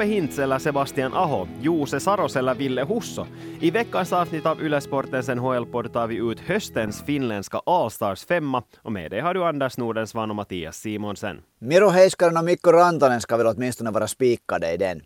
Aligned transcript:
Roope 0.00 0.14
Hintz 0.14 0.38
eller 0.38 0.58
Sebastian 0.58 1.14
Aho, 1.14 1.46
Jose 1.60 2.00
Saros 2.00 2.36
eller 2.36 2.54
Ville 2.54 2.84
Husso. 2.84 3.26
I 3.60 3.70
veckans 3.70 4.12
avsnitt 4.12 4.46
av 4.46 4.62
Yle 4.62 4.80
Sportens 4.80 5.28
NHL-podd 5.28 5.92
tar 5.92 6.06
vi 6.06 6.16
ut 6.16 6.40
höstens 6.40 7.02
finländska 7.02 7.60
Allstars 7.66 8.24
femma 8.24 8.62
och 8.82 8.92
med 8.92 9.10
det 9.10 9.20
har 9.20 9.34
du 9.34 9.44
Anders 9.44 9.78
Nordensvan 9.78 10.30
och 10.30 10.36
Mattias 10.36 10.76
Simonsen. 10.76 11.40
Miro 11.58 11.88
Heiskanen 11.88 12.36
och 12.36 12.44
Mikko 12.44 12.72
Rantanen 12.72 13.20
ska 13.20 13.36
väl 13.36 13.46
åtminstone 13.46 13.90
vara 13.90 14.08
spikade 14.08 14.72
i 14.72 14.76
den. 14.76 15.02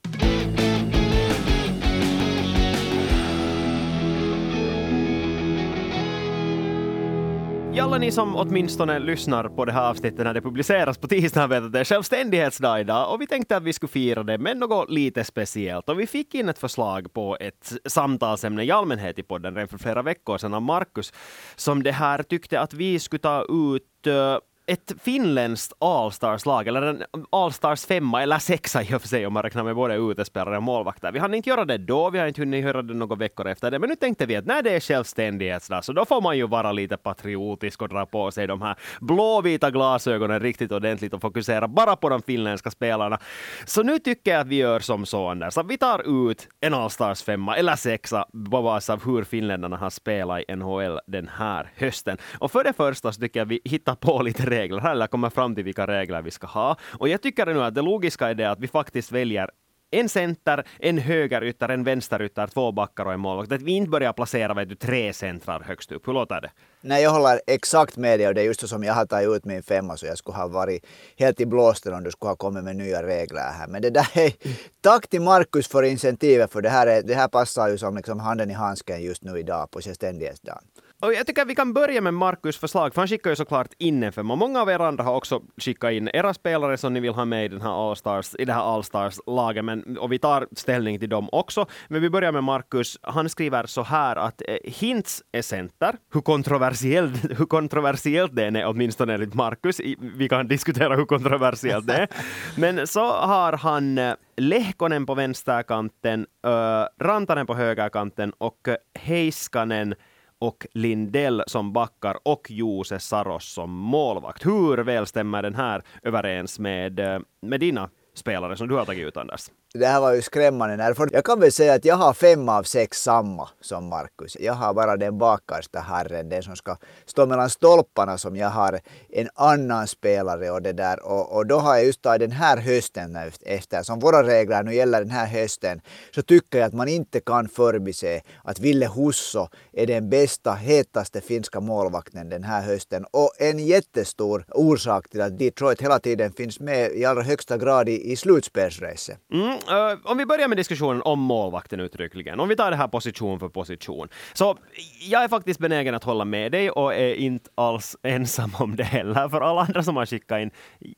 Alla 7.80 7.98
ni 7.98 8.10
som 8.10 8.36
åtminstone 8.36 8.98
lyssnar 8.98 9.48
på 9.48 9.64
det 9.64 9.72
här 9.72 9.90
avsnittet 9.90 10.24
när 10.24 10.34
det 10.34 10.40
publiceras 10.40 10.98
på 10.98 11.08
tisdagen 11.08 11.50
vet 11.50 11.62
att 11.62 11.72
det 11.72 11.80
är 11.80 11.84
självständighetsdag 11.84 12.80
idag 12.80 13.12
och 13.12 13.20
vi 13.20 13.26
tänkte 13.26 13.56
att 13.56 13.62
vi 13.62 13.72
skulle 13.72 13.90
fira 13.90 14.22
det 14.22 14.38
med 14.38 14.56
något 14.56 14.90
lite 14.90 15.24
speciellt. 15.24 15.88
Och 15.88 16.00
vi 16.00 16.06
fick 16.06 16.34
in 16.34 16.48
ett 16.48 16.58
förslag 16.58 17.12
på 17.12 17.36
ett 17.40 17.72
samtalsämne 17.84 18.64
i 18.64 18.70
allmänhet 18.70 19.18
i 19.18 19.22
podden 19.22 19.54
redan 19.54 19.68
för 19.68 19.78
flera 19.78 20.02
veckor 20.02 20.38
sedan 20.38 20.54
av 20.54 20.62
Markus 20.62 21.12
som 21.56 21.82
det 21.82 21.92
här 21.92 22.22
tyckte 22.22 22.60
att 22.60 22.74
vi 22.74 22.98
skulle 22.98 23.20
ta 23.20 23.42
ut 23.42 24.06
uh, 24.06 24.38
ett 24.66 24.92
finländskt 25.02 25.72
Allstars-lag, 25.78 26.68
eller 26.68 26.82
en 26.82 27.04
Allstars 27.30 27.86
femma 27.86 28.22
eller 28.22 28.38
sexa 28.38 28.82
i 28.82 28.94
och 28.94 29.00
för 29.00 29.08
sig 29.08 29.26
om 29.26 29.32
man 29.32 29.42
räknar 29.42 29.64
med 29.64 29.74
både 29.74 29.94
utespelare 29.94 30.56
och 30.56 30.62
målvakter. 30.62 31.12
Vi 31.12 31.18
hann 31.18 31.34
inte 31.34 31.50
göra 31.50 31.64
det 31.64 31.78
då, 31.78 32.10
vi 32.10 32.18
har 32.18 32.26
inte 32.26 32.40
hunnit 32.40 32.64
göra 32.64 32.82
det 32.82 32.94
några 32.94 33.16
veckor 33.16 33.46
efter 33.46 33.70
det, 33.70 33.78
men 33.78 33.88
nu 33.88 33.96
tänkte 33.96 34.26
vi 34.26 34.36
att 34.36 34.46
när 34.46 34.62
det 34.62 34.70
är 34.70 34.80
självständighetsdag 34.80 35.84
så 35.84 35.92
då 35.92 36.04
får 36.04 36.20
man 36.20 36.36
ju 36.36 36.46
vara 36.46 36.72
lite 36.72 36.96
patriotisk 36.96 37.82
och 37.82 37.88
dra 37.88 38.06
på 38.06 38.30
sig 38.30 38.46
de 38.46 38.62
här 38.62 38.76
blåvita 39.00 39.70
glasögonen 39.70 40.40
riktigt 40.40 40.72
ordentligt 40.72 41.14
och 41.14 41.20
fokusera 41.20 41.68
bara 41.68 41.96
på 41.96 42.08
de 42.08 42.22
finländska 42.22 42.70
spelarna. 42.70 43.18
Så 43.64 43.82
nu 43.82 43.98
tycker 43.98 44.30
jag 44.30 44.40
att 44.40 44.46
vi 44.46 44.56
gör 44.56 44.80
som 44.80 45.06
så 45.06 45.28
Anders, 45.28 45.58
att 45.58 45.66
vi 45.66 45.78
tar 45.78 46.28
ut 46.28 46.48
en 46.60 46.74
Allstars 46.74 47.22
femma 47.22 47.56
eller 47.56 47.76
sexa 47.76 48.26
på 48.32 48.62
bas 48.62 48.90
av 48.90 49.04
hur 49.04 49.24
finländarna 49.24 49.76
har 49.76 49.90
spelat 49.90 50.40
i 50.48 50.56
NHL 50.56 51.00
den 51.06 51.28
här 51.28 51.72
hösten. 51.76 52.18
Och 52.38 52.50
för 52.50 52.64
det 52.64 52.72
första 52.72 53.12
så 53.12 53.20
tycker 53.20 53.40
jag 53.40 53.46
vi 53.46 53.60
hittar 53.64 53.94
på 53.94 54.22
lite 54.22 54.53
regler 54.54 54.90
eller 54.90 55.06
kommer 55.06 55.30
fram 55.30 55.54
till 55.54 55.64
vilka 55.64 55.86
regler 55.86 56.22
vi 56.22 56.30
ska 56.30 56.46
ha. 56.46 56.76
Och 56.98 57.08
jag 57.08 57.22
tycker 57.22 57.46
nu 57.46 57.62
att 57.62 57.74
det 57.74 57.82
logiska 57.82 58.28
är 58.28 58.34
det 58.34 58.50
att 58.50 58.60
vi 58.60 58.68
faktiskt 58.68 59.12
väljer 59.12 59.50
en 59.94 60.08
center, 60.08 60.66
en 60.78 60.98
högerytter, 60.98 61.68
en 61.68 61.84
vänsterytter, 61.84 62.46
två 62.46 62.72
backar 62.72 63.04
och 63.04 63.12
en 63.12 63.20
målvakt. 63.20 63.52
Att 63.52 63.62
vi 63.62 63.72
inte 63.72 63.90
börjar 63.90 64.12
placera 64.12 64.54
vet 64.54 64.68
du, 64.68 64.74
tre 64.74 65.12
centrar 65.12 65.60
högst 65.60 65.92
upp. 65.92 66.08
Hur 66.08 66.12
låter 66.12 66.40
det? 66.40 66.50
Nej, 66.80 67.02
jag 67.02 67.10
håller 67.10 67.40
exakt 67.46 67.96
med 67.96 68.20
dig 68.20 68.28
och 68.28 68.34
det 68.34 68.40
är 68.40 68.44
just 68.44 68.60
så 68.60 68.68
som 68.68 68.84
jag 68.84 68.94
har 68.94 69.06
tagit 69.06 69.28
ut 69.28 69.44
min 69.44 69.62
femma 69.62 69.96
så 69.96 70.06
jag 70.06 70.18
skulle 70.18 70.36
ha 70.36 70.48
varit 70.48 70.86
helt 71.16 71.40
i 71.40 71.46
blåsten 71.46 71.94
om 71.94 72.04
du 72.04 72.10
skulle 72.10 72.30
ha 72.30 72.36
kommit 72.36 72.64
med 72.64 72.76
nya 72.76 73.02
regler 73.02 73.40
här. 73.40 73.68
Men 73.68 73.82
det 73.82 73.90
där 73.90 74.08
är... 74.14 74.32
Tack 74.80 75.08
till 75.08 75.22
Markus 75.22 75.68
för 75.68 75.82
incentivet 75.82 76.52
för 76.52 76.62
det 76.62 76.68
här, 76.68 76.86
är, 76.86 77.02
det 77.02 77.14
här 77.14 77.28
passar 77.28 77.68
ju 77.68 77.78
som 77.78 77.96
liksom 77.96 78.20
handen 78.20 78.50
i 78.50 78.54
handsken 78.54 79.02
just 79.02 79.24
nu 79.24 79.38
idag 79.38 79.70
på 79.70 79.80
självständighetsdagen. 79.80 80.62
Och 81.04 81.14
jag 81.14 81.26
tycker 81.26 81.42
att 81.42 81.48
vi 81.48 81.54
kan 81.54 81.72
börja 81.72 82.00
med 82.00 82.14
Markus 82.14 82.58
förslag, 82.58 82.94
för 82.94 83.00
han 83.00 83.08
skickar 83.08 83.30
ju 83.30 83.36
såklart 83.36 83.68
in 83.78 84.02
en 84.02 84.12
femma. 84.12 84.36
Många 84.36 84.60
av 84.60 84.70
er 84.70 84.78
andra 84.78 85.04
har 85.04 85.14
också 85.14 85.42
skickat 85.56 85.92
in 85.92 86.10
era 86.14 86.34
spelare 86.34 86.76
som 86.76 86.94
ni 86.94 87.00
vill 87.00 87.12
ha 87.12 87.24
med 87.24 87.44
i, 87.44 87.48
den 87.48 87.60
här 87.60 87.90
All-Stars, 87.90 88.34
i 88.38 88.44
det 88.44 88.52
här 88.52 88.60
Allstars-laget, 88.60 89.64
men, 89.64 89.98
och 89.98 90.12
vi 90.12 90.18
tar 90.18 90.46
ställning 90.52 90.98
till 90.98 91.08
dem 91.08 91.28
också. 91.32 91.66
Men 91.88 92.02
vi 92.02 92.10
börjar 92.10 92.32
med 92.32 92.44
Markus. 92.44 92.98
Han 93.02 93.28
skriver 93.28 93.66
så 93.66 93.82
här 93.82 94.16
att 94.16 94.42
eh, 94.48 94.56
Hintz 94.64 95.22
är 95.32 95.42
center. 95.42 95.96
Hur 96.12 96.20
kontroversiellt, 96.20 97.24
hur 97.38 97.46
kontroversiellt 97.46 98.36
det 98.36 98.44
är, 98.44 98.66
åtminstone 98.66 99.14
enligt 99.14 99.34
Markus. 99.34 99.80
Vi 99.98 100.28
kan 100.28 100.48
diskutera 100.48 100.96
hur 100.96 101.04
kontroversiellt 101.04 101.86
det 101.86 101.94
är. 101.94 102.08
Men 102.60 102.86
så 102.86 103.12
har 103.12 103.52
han 103.52 103.98
eh, 103.98 104.14
Lehkonen 104.36 105.06
på 105.06 105.14
vänsterkanten, 105.14 106.26
uh, 106.46 107.06
Rantanen 107.06 107.46
på 107.46 107.54
högerkanten 107.54 108.32
och 108.38 108.68
Heiskanen 108.94 109.94
och 110.38 110.66
Lindell 110.72 111.42
som 111.46 111.72
backar 111.72 112.18
och 112.22 112.50
Jose 112.50 112.98
Saros 112.98 113.44
som 113.44 113.70
målvakt. 113.70 114.46
Hur 114.46 114.76
väl 114.78 115.06
stämmer 115.06 115.42
den 115.42 115.54
här 115.54 115.82
överens 116.02 116.58
med, 116.58 117.00
eh, 117.00 117.18
med 117.42 117.60
dina 117.60 117.90
spelare 118.14 118.56
som 118.56 118.68
du 118.68 118.74
har 118.74 118.84
tagit 118.84 119.06
ut, 119.06 119.16
Anders? 119.16 119.50
Det 119.78 119.86
här 119.86 120.00
var 120.00 120.14
ju 120.14 120.22
skrämmande 120.22 120.76
när 120.76 120.96
Jag 121.12 121.24
kan 121.24 121.40
väl 121.40 121.52
säga 121.52 121.74
att 121.74 121.84
jag 121.84 121.96
har 121.96 122.14
fem 122.14 122.48
av 122.48 122.62
sex 122.62 123.02
samma 123.02 123.48
som 123.60 123.88
Markus. 123.88 124.36
Jag 124.40 124.52
har 124.52 124.74
bara 124.74 124.96
den 124.96 125.18
bakersta 125.18 125.80
herren, 125.80 126.28
den 126.28 126.42
som 126.42 126.56
ska 126.56 126.76
stå 127.06 127.26
mellan 127.26 127.50
stolparna 127.50 128.18
som 128.18 128.36
jag 128.36 128.48
har 128.48 128.80
en 129.08 129.28
annan 129.34 129.86
spelare 129.86 130.50
och 130.50 130.62
det 130.62 130.72
där. 130.72 131.06
Och, 131.06 131.36
och 131.36 131.46
då 131.46 131.58
har 131.58 131.74
jag 131.74 131.84
just 131.84 132.02
tagit 132.02 132.20
den 132.20 132.30
här 132.30 132.56
hösten 132.56 133.18
efter, 133.46 133.82
som 133.82 133.98
våra 133.98 134.22
regler 134.22 134.62
nu 134.62 134.74
gäller 134.74 134.98
den 135.00 135.10
här 135.10 135.26
hösten, 135.26 135.80
så 136.14 136.22
tycker 136.22 136.58
jag 136.58 136.66
att 136.66 136.74
man 136.74 136.88
inte 136.88 137.20
kan 137.20 137.48
förbise 137.48 138.20
att 138.44 138.58
Ville 138.58 138.86
Husso 138.86 139.48
är 139.72 139.86
den 139.86 140.10
bästa, 140.10 140.52
hetaste 140.52 141.20
finska 141.20 141.60
målvakten 141.60 142.28
den 142.28 142.44
här 142.44 142.62
hösten 142.62 143.04
och 143.10 143.30
en 143.38 143.58
jättestor 143.58 144.44
orsak 144.48 145.08
till 145.08 145.20
att 145.20 145.38
Detroit 145.38 145.82
hela 145.82 145.98
tiden 145.98 146.32
finns 146.32 146.60
med 146.60 146.92
i 146.92 147.04
allra 147.04 147.22
högsta 147.22 147.58
grad 147.58 147.88
i, 147.88 148.12
i 148.12 148.16
slutspelsracet. 148.16 149.18
Mm, 149.32 149.58
uh, 149.70 150.10
om 150.10 150.18
vi 150.18 150.26
börjar 150.26 150.48
med 150.48 150.58
diskussionen 150.58 151.02
om 151.02 151.20
målvakten 151.20 151.80
uttryckligen, 151.80 152.40
om 152.40 152.48
vi 152.48 152.56
tar 152.56 152.70
det 152.70 152.76
här 152.76 152.88
position 152.88 153.40
för 153.40 153.48
position. 153.48 154.08
Så 154.32 154.58
jag 155.00 155.24
är 155.24 155.28
faktiskt 155.28 155.60
benägen 155.60 155.94
att 155.94 156.04
hålla 156.04 156.24
med 156.24 156.52
dig 156.52 156.70
och 156.70 156.94
är 156.94 157.14
inte 157.14 157.50
alls 157.54 157.96
ensam 158.02 158.50
om 158.58 158.76
det 158.76 158.84
heller, 158.84 159.28
för 159.28 159.40
alla 159.40 159.60
andra 159.60 159.82
som 159.82 159.96
har 159.96 160.06
skickat 160.06 160.40
in, 160.40 160.50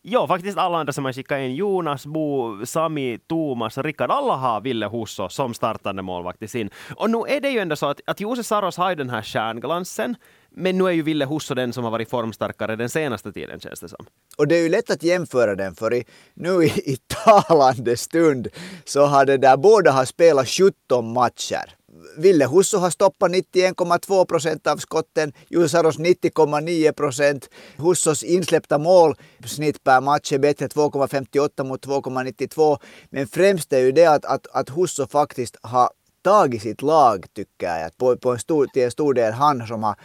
ja 0.02 0.26
faktiskt 0.28 0.58
alla 0.58 0.78
andra 0.78 0.92
som 0.92 1.04
har 1.04 1.12
skickat 1.12 1.38
in, 1.38 1.54
Jonas, 1.54 2.06
Bo, 2.06 2.66
Sami, 2.66 3.18
Thomas, 3.18 3.78
Rickard, 3.78 4.10
alla 4.10 4.34
har 4.34 4.60
Ville 4.60 4.86
Husso 4.86 5.28
som 5.28 5.54
startande 5.54 6.02
målvakt 6.02 6.42
i 6.42 6.48
sin. 6.48 6.70
Och 6.96 7.10
nu 7.10 7.18
är 7.28 7.40
det 7.40 7.50
ju 7.50 7.58
ändå 7.58 7.76
så 7.76 7.86
att, 7.86 8.00
att 8.06 8.20
Jose 8.20 8.44
Saros 8.44 8.76
har 8.76 8.90
ju 8.90 8.96
den 8.96 9.10
här 9.10 9.22
stjärnglansen, 9.22 10.16
men 10.56 10.78
nu 10.78 10.84
är 10.84 10.90
ju 10.90 11.02
Ville 11.02 11.24
Husso 11.24 11.54
den 11.54 11.72
som 11.72 11.84
har 11.84 11.90
varit 11.90 12.10
formstarkare 12.10 12.76
den 12.76 12.88
senaste 12.88 13.32
tiden 13.32 13.60
känns 13.60 13.80
det 13.80 13.88
som. 13.88 14.06
Och 14.36 14.48
det 14.48 14.56
är 14.56 14.62
ju 14.62 14.68
lätt 14.68 14.90
att 14.90 15.02
jämföra 15.02 15.54
den 15.54 15.74
för 15.74 15.94
i, 15.94 16.04
nu 16.34 16.64
i, 16.64 16.66
i 16.66 16.96
talande 17.24 17.96
stund 17.96 18.48
så 18.84 19.06
har 19.06 19.24
det 19.24 19.36
där 19.36 19.56
båda 19.56 19.90
har 19.90 20.04
spelat 20.04 20.48
17 20.48 21.12
matcher. 21.12 21.74
Ville 22.16 22.46
Husso 22.46 22.78
har 22.78 22.90
stoppat 22.90 23.30
91,2 23.30 24.24
procent 24.24 24.66
av 24.66 24.76
skotten, 24.76 25.32
Jusaros 25.48 25.98
90,9 25.98 26.92
procent. 26.92 27.50
Hussos 27.76 28.22
insläppta 28.22 28.78
mål 28.78 29.14
snitt 29.44 29.84
per 29.84 30.00
match 30.00 30.32
är 30.32 30.38
bättre 30.38 30.66
2,58 30.66 31.64
mot 31.64 31.86
2,92. 31.86 32.78
Men 33.10 33.26
främst 33.26 33.72
är 33.72 33.78
ju 33.78 33.92
det 33.92 34.06
att, 34.06 34.24
att, 34.24 34.46
att 34.46 34.68
Husso 34.70 35.06
faktiskt 35.06 35.56
har 35.62 35.90
tagit 36.26 36.62
sitt 36.62 36.82
lag 36.82 37.24
tycker 37.34 37.66
jag. 37.66 37.96
På, 37.96 38.16
på 38.16 38.32
en 38.32 38.38
stor, 38.38 38.66
till 38.66 38.82
en 38.82 38.90
stor 38.90 39.14
del 39.14 39.32
han 39.32 39.66
som 39.66 39.82
har 39.82 39.96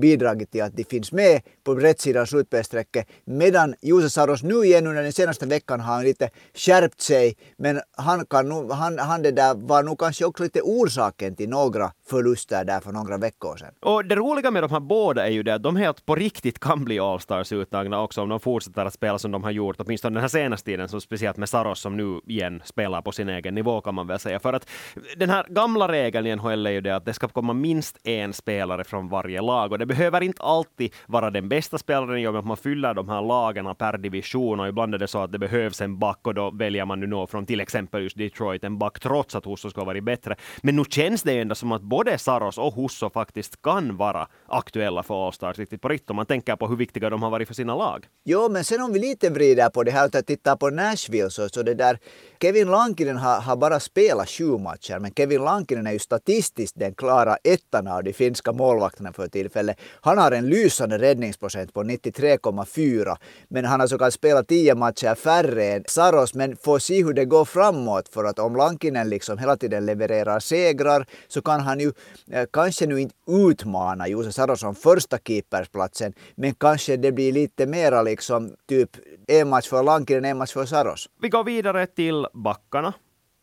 bidragit 0.00 0.50
till 0.50 0.62
att 0.62 0.76
de 0.76 0.84
finns 0.84 1.12
med 1.12 1.40
på 1.64 1.74
rätt 1.74 2.00
sida 2.00 2.20
av 2.20 2.26
slutspelsstrecket. 2.26 3.06
Medan 3.24 3.74
Jose 3.80 4.10
Saros 4.10 4.42
nu 4.42 4.54
igen 4.54 4.86
under 4.86 5.02
den 5.02 5.12
senaste 5.12 5.46
veckan 5.46 5.80
har 5.80 5.94
han 5.94 6.04
lite 6.04 6.30
skärpt 6.54 7.00
sig. 7.00 7.36
Men 7.56 7.80
han, 7.96 8.26
kan 8.26 8.48
nu, 8.48 8.74
han, 8.74 8.98
han 8.98 9.22
det 9.22 9.30
där 9.30 9.54
var 9.54 9.82
nog 9.82 9.98
kanske 9.98 10.24
också 10.24 10.42
lite 10.42 10.60
orsaken 10.60 11.36
till 11.36 11.48
några 11.48 11.92
förluster 12.06 12.64
där 12.64 12.80
för 12.80 12.92
några 12.92 13.18
veckor 13.18 13.56
sedan. 13.56 13.74
Och 13.80 14.04
det 14.04 14.16
roliga 14.16 14.50
med 14.50 14.62
de 14.62 14.70
här 14.70 14.80
båda 14.80 15.26
är 15.26 15.30
ju 15.30 15.42
det 15.42 15.54
att 15.54 15.62
de 15.62 15.76
helt 15.76 16.06
på 16.06 16.14
riktigt 16.14 16.58
kan 16.58 16.84
bli 16.84 16.98
Allstars 16.98 17.52
uttagna 17.52 18.02
också 18.02 18.22
om 18.22 18.28
de 18.28 18.40
fortsätter 18.40 18.84
att 18.84 18.94
spela 18.94 19.18
som 19.18 19.30
de 19.30 19.44
har 19.44 19.50
gjort, 19.50 19.76
åtminstone 19.78 20.14
den 20.14 20.20
här 20.20 20.28
senaste 20.28 20.66
tiden, 20.66 20.88
så 20.88 21.00
speciellt 21.00 21.36
med 21.36 21.48
Saros 21.48 21.80
som 21.80 21.96
nu 21.96 22.20
igen 22.26 22.62
spelar 22.64 23.02
på 23.02 23.12
sin 23.12 23.28
egen 23.28 23.54
nivå 23.54 23.80
kan 23.80 23.94
man 23.94 24.06
väl 24.06 24.18
säga. 24.18 24.40
För 24.40 24.52
att 24.52 24.68
den 25.16 25.30
här 25.30 25.46
gamla 25.48 25.88
regeln 25.88 26.26
i 26.26 26.36
NHL 26.36 26.66
är 26.66 26.70
ju 26.70 26.80
det 26.80 26.96
att 26.96 27.04
det 27.04 27.14
ska 27.14 27.28
komma 27.28 27.52
minst 27.52 27.98
en 28.04 28.32
spelare 28.32 28.84
från 28.84 29.08
varje 29.08 29.42
lag 29.42 29.72
och 29.72 29.78
det 29.78 29.86
behöver 29.86 30.20
inte 30.20 30.42
alltid 30.42 30.94
vara 31.06 31.30
den 31.30 31.48
bästa 31.48 31.78
spelaren 31.78 32.18
i 32.18 32.26
och 32.26 32.32
med 32.32 32.40
att 32.40 32.46
man 32.46 32.56
fyller 32.56 32.94
de 32.94 33.08
här 33.08 33.22
lagen 33.22 33.74
per 33.74 33.98
division 33.98 34.60
och 34.60 34.68
ibland 34.68 34.94
är 34.94 34.98
det 34.98 35.08
så 35.08 35.18
att 35.18 35.32
det 35.32 35.38
behövs 35.38 35.80
en 35.80 35.98
back 35.98 36.26
och 36.26 36.34
då 36.34 36.50
väljer 36.50 36.84
man 36.84 37.00
nu 37.00 37.06
nå 37.06 37.26
från 37.26 37.46
till 37.46 37.60
exempel 37.60 38.02
just 38.02 38.18
Detroit 38.18 38.64
en 38.64 38.78
back 38.78 39.00
trots 39.00 39.34
att 39.34 39.44
Husso 39.44 39.70
ska 39.70 39.84
vara 39.84 40.00
bättre. 40.00 40.36
Men 40.62 40.76
nu 40.76 40.84
känns 40.90 41.22
det 41.22 41.32
ju 41.32 41.40
ändå 41.40 41.54
som 41.54 41.72
att 41.72 41.82
både 41.82 42.18
Saros 42.18 42.58
och 42.58 42.74
Husso 42.74 43.10
faktiskt 43.10 43.62
kan 43.62 43.96
vara 43.96 44.28
aktuella 44.46 45.02
för 45.02 45.26
Allstars 45.26 45.58
riktigt 45.58 45.82
på 45.82 45.88
riktigt 45.88 46.10
om 46.10 46.16
man 46.16 46.26
tänker 46.26 46.56
på 46.56 46.66
hur 46.66 46.76
viktiga 46.76 47.10
de 47.10 47.22
har 47.22 47.30
varit 47.30 47.48
för 47.48 47.54
sina 47.54 47.76
lag. 47.76 48.06
Jo, 48.24 48.48
men 48.48 48.64
sen 48.64 48.80
om 48.82 48.92
vi 48.92 48.98
lite 48.98 49.30
vrider 49.30 49.70
på 49.70 49.82
det 49.82 49.90
här 49.90 50.04
och 50.06 50.26
tittar 50.26 50.56
på 50.56 50.70
Nashville 50.70 51.30
så, 51.30 51.48
så 51.48 51.62
det 51.62 51.74
där 51.74 51.98
Kevin 52.40 52.70
Lankinen 52.70 53.16
har, 53.16 53.40
har 53.40 53.56
bara 53.56 53.80
spelat 53.80 54.28
sju 54.28 54.58
matcher 54.58 54.98
men 54.98 55.12
Kevin 55.16 55.44
Lankinen 55.44 55.86
är 55.86 55.92
ju 55.92 55.98
statistiskt 55.98 56.78
den 56.78 56.94
klara 56.94 57.36
ettan 57.44 57.86
av 57.86 58.04
de 58.04 58.12
finska 58.12 58.52
målvakterna 58.52 59.12
för 59.12 59.28
tillfället. 59.28 59.76
Han 60.00 60.18
har 60.18 60.32
en 60.32 60.46
lysande 60.46 60.98
räddningsprocent 60.98 61.74
på 61.74 61.82
93,4 61.82 63.16
men 63.48 63.64
han 63.64 63.80
har 63.80 63.86
såklart 63.86 64.12
spelat 64.12 64.48
tio 64.48 64.74
matcher 64.74 65.14
färre 65.14 65.64
än 65.64 65.84
Saros 65.86 66.34
men 66.34 66.56
får 66.56 66.78
se 66.78 67.04
hur 67.04 67.12
det 67.12 67.24
går 67.24 67.44
framåt 67.44 68.08
för 68.08 68.24
att 68.24 68.38
om 68.38 68.56
Lankinen 68.56 69.08
liksom 69.08 69.38
hela 69.38 69.56
tiden 69.56 69.86
levererar 69.86 70.40
segrar 70.40 71.06
så 71.28 71.42
kan 71.42 71.60
han 71.60 71.80
ju 71.80 71.92
eh, 72.30 72.46
kanske 72.52 72.86
nu 72.86 73.00
inte 73.00 73.14
utmana 73.26 74.08
Jose 74.08 74.32
Saros 74.32 74.62
om 74.62 74.74
första 74.74 75.18
keepersplatsen 75.18 76.12
men 76.34 76.54
kanske 76.54 76.96
det 76.96 77.12
blir 77.12 77.32
lite 77.32 77.66
mera 77.66 78.02
liksom 78.02 78.52
typ 78.68 78.90
en 79.28 79.48
match 79.48 79.68
för 79.68 79.82
Lankinen, 79.82 80.24
en 80.24 80.38
match 80.38 80.52
för 80.52 80.66
Saros. 80.66 81.08
Vi 81.20 81.28
går 81.28 81.44
vidare 81.44 81.86
till 81.86 82.26
backarna. 82.34 82.94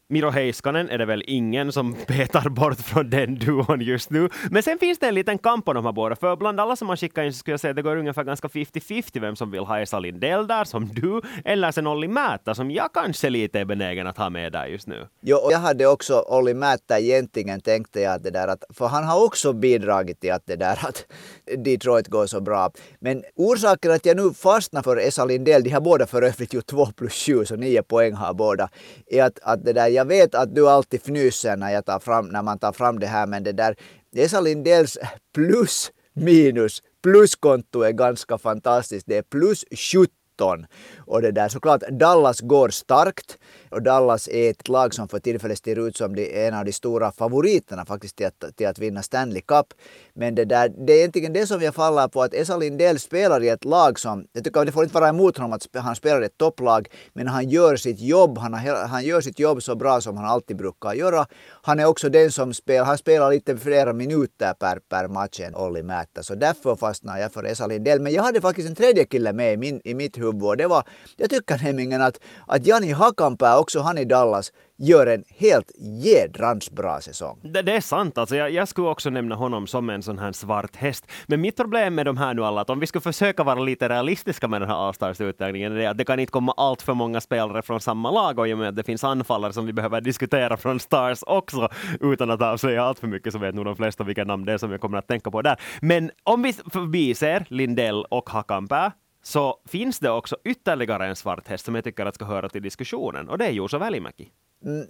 Miro 0.08 0.30
Heiskanen 0.30 0.90
är 0.90 0.98
det 0.98 1.06
väl 1.06 1.24
ingen 1.28 1.72
som 1.72 1.94
petar 2.08 2.50
bort 2.50 2.80
från 2.80 3.10
den 3.10 3.36
duon 3.36 3.82
just 3.82 4.10
nu. 4.10 4.30
Men 4.52 4.64
sen 4.64 4.80
finns 4.80 5.00
det 5.00 5.08
en 5.08 5.16
liten 5.16 5.38
kamp 5.38 5.66
på 5.66 5.74
de 5.74 5.86
här 5.86 5.92
båda, 5.92 6.16
för 6.16 6.36
bland 6.36 6.60
alla 6.60 6.76
som 6.76 6.88
man 6.88 6.98
skickar 6.98 7.24
in 7.24 7.34
så 7.34 7.40
skulle 7.40 7.54
jag 7.54 7.60
säga 7.60 7.70
att 7.70 7.76
det 7.76 7.82
går 7.82 7.98
ungefär 7.98 8.24
ganska 8.24 8.48
50-50 8.48 9.22
vem 9.22 9.36
som 9.36 9.52
vill 9.52 9.64
ha 9.64 9.80
Esa 9.80 10.00
Lindell 10.00 10.48
där, 10.48 10.64
som 10.64 10.88
du, 10.94 11.22
eller 11.46 11.72
sen 11.72 11.88
Olli 11.88 12.08
Määttä, 12.08 12.56
som 12.56 12.72
jag 12.72 12.94
kanske 12.94 13.30
lite 13.30 13.60
är 13.60 13.66
benägen 13.66 14.08
att 14.08 14.18
ha 14.18 14.30
med 14.30 14.52
där 14.52 14.66
just 14.66 14.88
nu. 14.88 15.08
Jo, 15.22 15.38
och 15.38 15.52
jag 15.52 15.60
hade 15.60 15.88
också 15.88 16.26
Olli 16.28 16.54
Määttä 16.54 17.00
egentligen 17.00 17.62
tänkte 17.62 18.02
jag 18.02 18.14
att 18.14 18.24
det 18.24 18.32
där 18.32 18.48
att, 18.48 18.64
för 18.74 18.88
han 18.88 19.04
har 19.04 19.26
också 19.26 19.54
bidragit 19.54 20.20
till 20.20 20.32
att 20.32 20.46
det 20.46 20.56
där 20.56 20.80
att 20.88 21.06
Detroit 21.66 22.08
går 22.08 22.26
så 22.26 22.42
bra. 22.42 22.72
Men 23.00 23.24
orsaken 23.36 23.92
att 23.92 24.06
jag 24.06 24.18
nu 24.18 24.34
fastnar 24.34 24.82
för 24.82 24.98
Esa 24.98 25.26
Lindell, 25.26 25.64
de 25.64 25.70
har 25.70 25.82
båda 25.82 26.08
för 26.08 26.22
övrigt 26.22 26.54
ju 26.54 26.62
2 26.62 26.86
plus 26.86 27.14
7, 27.14 27.46
så 27.46 27.56
9 27.56 27.84
poäng 27.84 28.14
har 28.14 28.34
båda, 28.34 28.70
är 29.08 29.24
att, 29.24 29.40
att 29.44 29.66
det 29.66 29.74
där 29.74 29.95
jag 29.96 30.06
vet 30.06 30.36
att 30.36 30.56
du 30.56 30.70
alltid 30.70 31.00
fnyser 31.02 31.58
när, 31.58 31.72
jag 31.74 31.86
tar 31.86 32.00
fram, 32.00 32.28
när 32.28 32.42
man 32.44 32.60
tar 32.60 32.72
fram 32.72 33.00
det 33.00 33.08
här, 33.08 33.28
men 33.28 33.44
det 33.44 33.52
där 33.52 33.76
det 34.12 34.30
sa 34.30 34.42
Lindells 34.42 34.98
plus 35.36 35.92
minus 36.14 36.82
pluskonto 37.04 37.82
är 37.82 37.92
ganska 37.92 38.38
fantastiskt. 38.38 39.08
Det 39.08 39.18
är 39.18 39.22
plus 39.22 39.66
17 39.94 40.66
och 40.98 41.22
det 41.22 41.32
där 41.32 41.50
såklart, 41.50 41.82
Dallas 41.92 42.42
går 42.42 42.70
starkt 42.70 43.38
och 43.72 43.82
Dallas 43.82 44.28
är 44.28 44.50
ett 44.50 44.68
lag 44.68 44.94
som 44.94 45.08
för 45.08 45.20
tillfället 45.20 45.64
ser 45.64 45.88
ut 45.88 45.98
som 45.98 46.16
det 46.16 46.44
är 46.44 46.48
en 46.48 46.54
av 46.54 46.66
de 46.66 46.74
stora 46.74 47.12
favoriterna 47.12 47.86
faktiskt 47.86 48.16
till 48.16 48.26
att, 48.26 48.58
till 48.58 48.68
att 48.68 48.80
vinna 48.80 49.04
Stanley 49.04 49.42
Cup. 49.42 49.68
Men 50.14 50.36
det, 50.36 50.46
där, 50.46 50.70
det 50.70 50.94
är 50.94 50.98
egentligen 50.98 51.34
det 51.34 51.48
som 51.48 51.62
jag 51.62 51.76
faller 51.76 52.08
på 52.08 52.22
att 52.22 52.34
Esa 52.34 52.58
Lindell 52.58 53.00
spelar 53.00 53.44
i 53.44 53.50
ett 53.50 53.66
lag 53.66 54.00
som, 54.00 54.26
jag 54.34 54.44
tycker 54.44 54.60
att 54.60 54.66
det 54.66 54.72
får 54.72 54.84
inte 54.84 54.96
vara 54.96 55.10
emot 55.10 55.38
honom 55.38 55.54
att 55.54 55.68
han 55.74 55.96
spelar 55.96 56.22
i 56.22 56.26
ett 56.26 56.38
topplag, 56.38 56.88
men 57.14 57.28
han 57.28 57.50
gör 57.50 57.76
sitt 57.76 58.00
jobb, 58.00 58.38
han, 58.38 58.54
har, 58.54 58.88
han 58.88 59.04
gör 59.04 59.22
sitt 59.22 59.40
jobb 59.40 59.64
så 59.64 59.76
bra 59.76 60.02
som 60.02 60.18
han 60.18 60.26
alltid 60.26 60.58
brukar 60.58 60.94
göra. 60.94 61.26
Han 61.62 61.80
är 61.80 61.86
också 61.86 62.10
den 62.10 62.32
som 62.32 62.54
spelar, 62.54 62.86
han 62.86 62.98
spelar 62.98 63.32
lite 63.32 63.58
flera 63.58 63.94
minuter 63.94 64.54
per, 64.54 64.80
per 64.90 65.08
match 65.08 65.40
än 65.40 65.56
Olli 65.56 65.84
Määttä, 65.84 66.24
så 66.24 66.36
därför 66.36 66.76
fastnar 66.76 67.18
jag 67.18 67.34
för 67.34 67.44
Esa 67.44 67.68
Lindell. 67.68 68.02
Men 68.02 68.14
jag 68.14 68.24
hade 68.24 68.42
faktiskt 68.42 68.70
en 68.70 68.76
tredje 68.76 69.06
kille 69.06 69.34
med 69.34 69.54
i, 69.54 69.58
min, 69.58 69.82
i 69.84 69.94
mitt 69.94 70.18
huvud 70.18 70.44
och 70.44 70.58
det 70.58 70.68
var, 70.68 70.84
jag 71.18 71.30
tycker 71.30 71.64
nämligen 71.64 72.02
att, 72.02 72.20
att 72.48 72.66
Jani 72.68 72.92
Hakanpää, 72.92 73.55
också 73.60 73.80
han 73.80 73.98
i 73.98 74.06
Dallas, 74.06 74.52
gör 74.78 75.08
en 75.08 75.24
helt 75.38 75.72
jädrans 75.80 76.72
bra 76.72 77.02
säsong. 77.02 77.40
Det, 77.44 77.62
det 77.62 77.76
är 77.76 77.82
sant, 77.82 78.18
alltså 78.18 78.36
jag, 78.36 78.52
jag, 78.52 78.68
skulle 78.68 78.88
också 78.88 79.10
nämna 79.10 79.36
honom 79.36 79.68
som 79.68 79.90
en 79.90 80.04
sån 80.04 80.20
här 80.20 80.32
svart 80.32 80.76
häst. 80.76 81.06
Men 81.28 81.42
mitt 81.42 81.56
problem 81.56 81.96
med 81.96 82.06
de 82.06 82.18
här 82.18 82.34
nu 82.34 82.44
alla, 82.44 82.62
att 82.62 82.70
om 82.70 82.80
vi 82.80 82.88
skulle 82.88 83.02
försöka 83.02 83.44
vara 83.44 83.60
lite 83.60 83.90
realistiska 83.90 84.48
med 84.48 84.62
den 84.62 84.70
här 84.70 84.76
Allstars-uttagningen, 84.76 85.78
är 85.78 85.90
att 85.90 85.98
det 85.98 86.06
kan 86.06 86.20
inte 86.20 86.32
komma 86.32 86.54
allt 86.58 86.82
för 86.82 86.94
många 86.94 87.22
spelare 87.22 87.62
från 87.62 87.82
samma 87.82 88.12
lag 88.12 88.40
och 88.40 88.48
i 88.48 88.54
och 88.54 88.58
med 88.58 88.70
att 88.70 88.76
det 88.76 88.84
finns 88.84 89.04
anfallare 89.04 89.54
som 89.54 89.66
vi 89.66 89.74
behöver 89.74 90.02
diskutera 90.02 90.58
från 90.58 90.80
Stars 90.80 91.24
också, 91.28 91.70
utan 92.02 92.32
att 92.32 92.42
avslöja 92.42 92.84
allt 92.84 93.00
för 93.00 93.08
mycket 93.08 93.34
så 93.34 93.40
vet 93.40 93.56
nog 93.56 93.66
de 93.66 93.76
flesta 93.76 94.04
vilka 94.04 94.24
namn 94.24 94.46
det 94.46 94.54
är 94.54 94.58
som 94.58 94.72
jag 94.72 94.82
kommer 94.82 94.98
att 94.98 95.08
tänka 95.08 95.32
på 95.32 95.42
där. 95.42 95.60
Men 95.82 96.12
om 96.24 96.42
vi 96.42 96.54
förbiser 96.54 97.46
Lindell 97.50 98.06
och 98.10 98.30
Hakanpää, 98.30 98.92
så 99.28 99.60
finns 99.66 100.00
det 100.00 100.10
också 100.10 100.36
ytterligare 100.44 101.08
en 101.08 101.16
svart 101.16 101.48
häst 101.48 101.66
som 101.66 101.76
jag 101.76 101.84
tycker 101.84 102.06
att 102.06 102.16
ska 102.16 102.26
höra 102.26 102.50
till 102.50 102.62
diskussionen 102.62 103.30
och 103.30 103.38
det 103.38 103.46
är 103.46 103.52
Juuso 103.52 103.78
Välimäki. 103.78 104.32
Mm. 104.66 104.88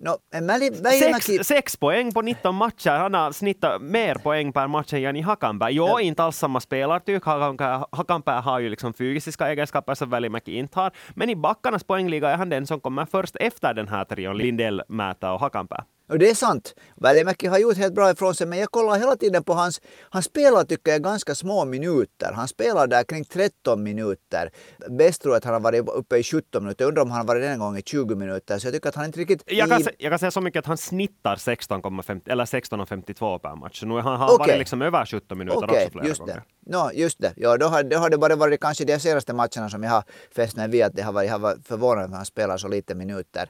No, 0.00 0.18
sex, 0.98 1.46
sex 1.48 1.76
poäng 1.76 2.12
på 2.12 2.22
19 2.22 2.54
matcher. 2.54 2.90
Han 2.90 3.14
har 3.14 3.32
snittat 3.32 3.82
mer 3.82 4.14
poäng 4.14 4.52
per 4.52 4.66
match 4.66 4.92
än 4.92 5.02
Jani 5.02 5.20
Hakanpää. 5.20 5.70
Jo, 5.70 5.86
ja. 5.86 6.00
inte 6.00 6.22
alls 6.22 6.36
samma 6.36 6.60
spelartyp. 6.60 7.24
Hakanpää 7.92 8.40
har 8.40 8.58
ju 8.60 8.68
liksom 8.68 8.94
fysiska 8.94 9.48
egenskaper 9.48 9.94
som 9.94 10.10
Välimäki 10.10 10.58
inte 10.58 10.80
har. 10.80 10.92
Men 11.14 11.30
i 11.30 11.36
backarnas 11.36 11.84
poängliga 11.84 12.30
är 12.30 12.36
han 12.36 12.48
den 12.48 12.66
som 12.66 12.80
kommer 12.80 13.06
först 13.06 13.36
efter 13.40 13.74
den 13.74 13.88
här 13.88 14.04
trion, 14.04 14.38
Lindell, 14.38 14.82
Mäta 14.88 15.32
och 15.32 15.40
Hakanpää. 15.40 15.84
Och 16.08 16.18
det 16.18 16.30
är 16.30 16.34
sant. 16.34 16.74
Välimäki 16.96 17.46
har 17.46 17.58
gjort 17.58 17.76
helt 17.76 17.94
bra 17.94 18.10
ifrån 18.10 18.34
sig, 18.34 18.46
men 18.46 18.58
jag 18.58 18.70
kollar 18.70 18.98
hela 18.98 19.16
tiden 19.16 19.44
på 19.44 19.52
hans... 19.54 19.80
Han 20.10 20.22
spelar 20.22 20.64
tycker 20.64 20.92
jag 20.92 21.02
ganska 21.02 21.34
små 21.34 21.64
minuter. 21.64 22.32
Han 22.34 22.48
spelar 22.48 22.86
där 22.86 23.04
kring 23.04 23.24
13 23.24 23.82
minuter. 23.82 24.50
Bäst 24.88 25.22
tror 25.22 25.34
jag 25.34 25.38
att 25.38 25.44
han 25.44 25.54
har 25.54 25.60
varit 25.60 25.88
uppe 25.88 26.16
i 26.16 26.22
17 26.22 26.62
minuter. 26.62 26.84
Jag 26.84 26.88
undrar 26.88 27.02
om 27.02 27.10
han 27.10 27.18
har 27.18 27.26
varit 27.26 27.44
en 27.44 27.58
gång 27.58 27.76
i 27.76 27.82
20 27.82 28.14
minuter. 28.14 28.58
Så 28.58 28.66
jag 28.66 28.74
tycker 28.74 28.88
att 28.88 28.94
han 28.94 29.04
inte 29.04 29.20
riktigt... 29.20 29.42
Jag 29.46 29.68
kan, 29.68 29.82
jag 29.98 30.12
kan 30.12 30.18
säga 30.18 30.30
så 30.30 30.40
mycket 30.40 30.58
att 30.58 30.66
han 30.66 30.78
snittar 30.78 31.36
16,50 31.36 32.30
eller 32.30 32.44
16,52 32.44 33.38
per 33.38 33.56
match. 33.56 33.80
Så 33.80 33.86
nu 33.86 33.94
har 33.94 34.02
han 34.02 34.30
okay. 34.30 34.46
varit 34.46 34.58
liksom 34.58 34.82
över 34.82 35.06
17 35.06 35.38
minuter 35.38 35.58
okay, 35.58 35.84
också 35.84 35.90
flera 35.90 36.06
just 36.06 36.20
gånger. 36.20 36.34
Det. 36.34 36.42
No, 36.68 36.90
just 36.92 37.18
det. 37.20 37.32
Ja, 37.36 37.56
då 37.56 37.66
har, 37.66 37.82
då 37.82 37.96
har 37.96 38.10
det 38.10 38.18
bara 38.18 38.36
varit 38.36 38.60
kanske 38.60 38.84
de 38.84 38.98
senaste 38.98 39.32
matcherna 39.32 39.70
som 39.70 39.82
jag 39.82 39.90
har 39.90 40.04
fäst 40.34 40.56
mig 40.56 40.68
vid 40.68 40.82
att 40.82 40.92
det 40.94 41.02
har 41.02 41.12
varit, 41.12 41.30
har 41.30 41.38
varit 41.38 41.66
förvånad 41.66 42.04
att 42.04 42.10
han 42.10 42.24
spelar 42.24 42.56
så 42.56 42.68
lite 42.68 42.94
minuter. 42.94 43.48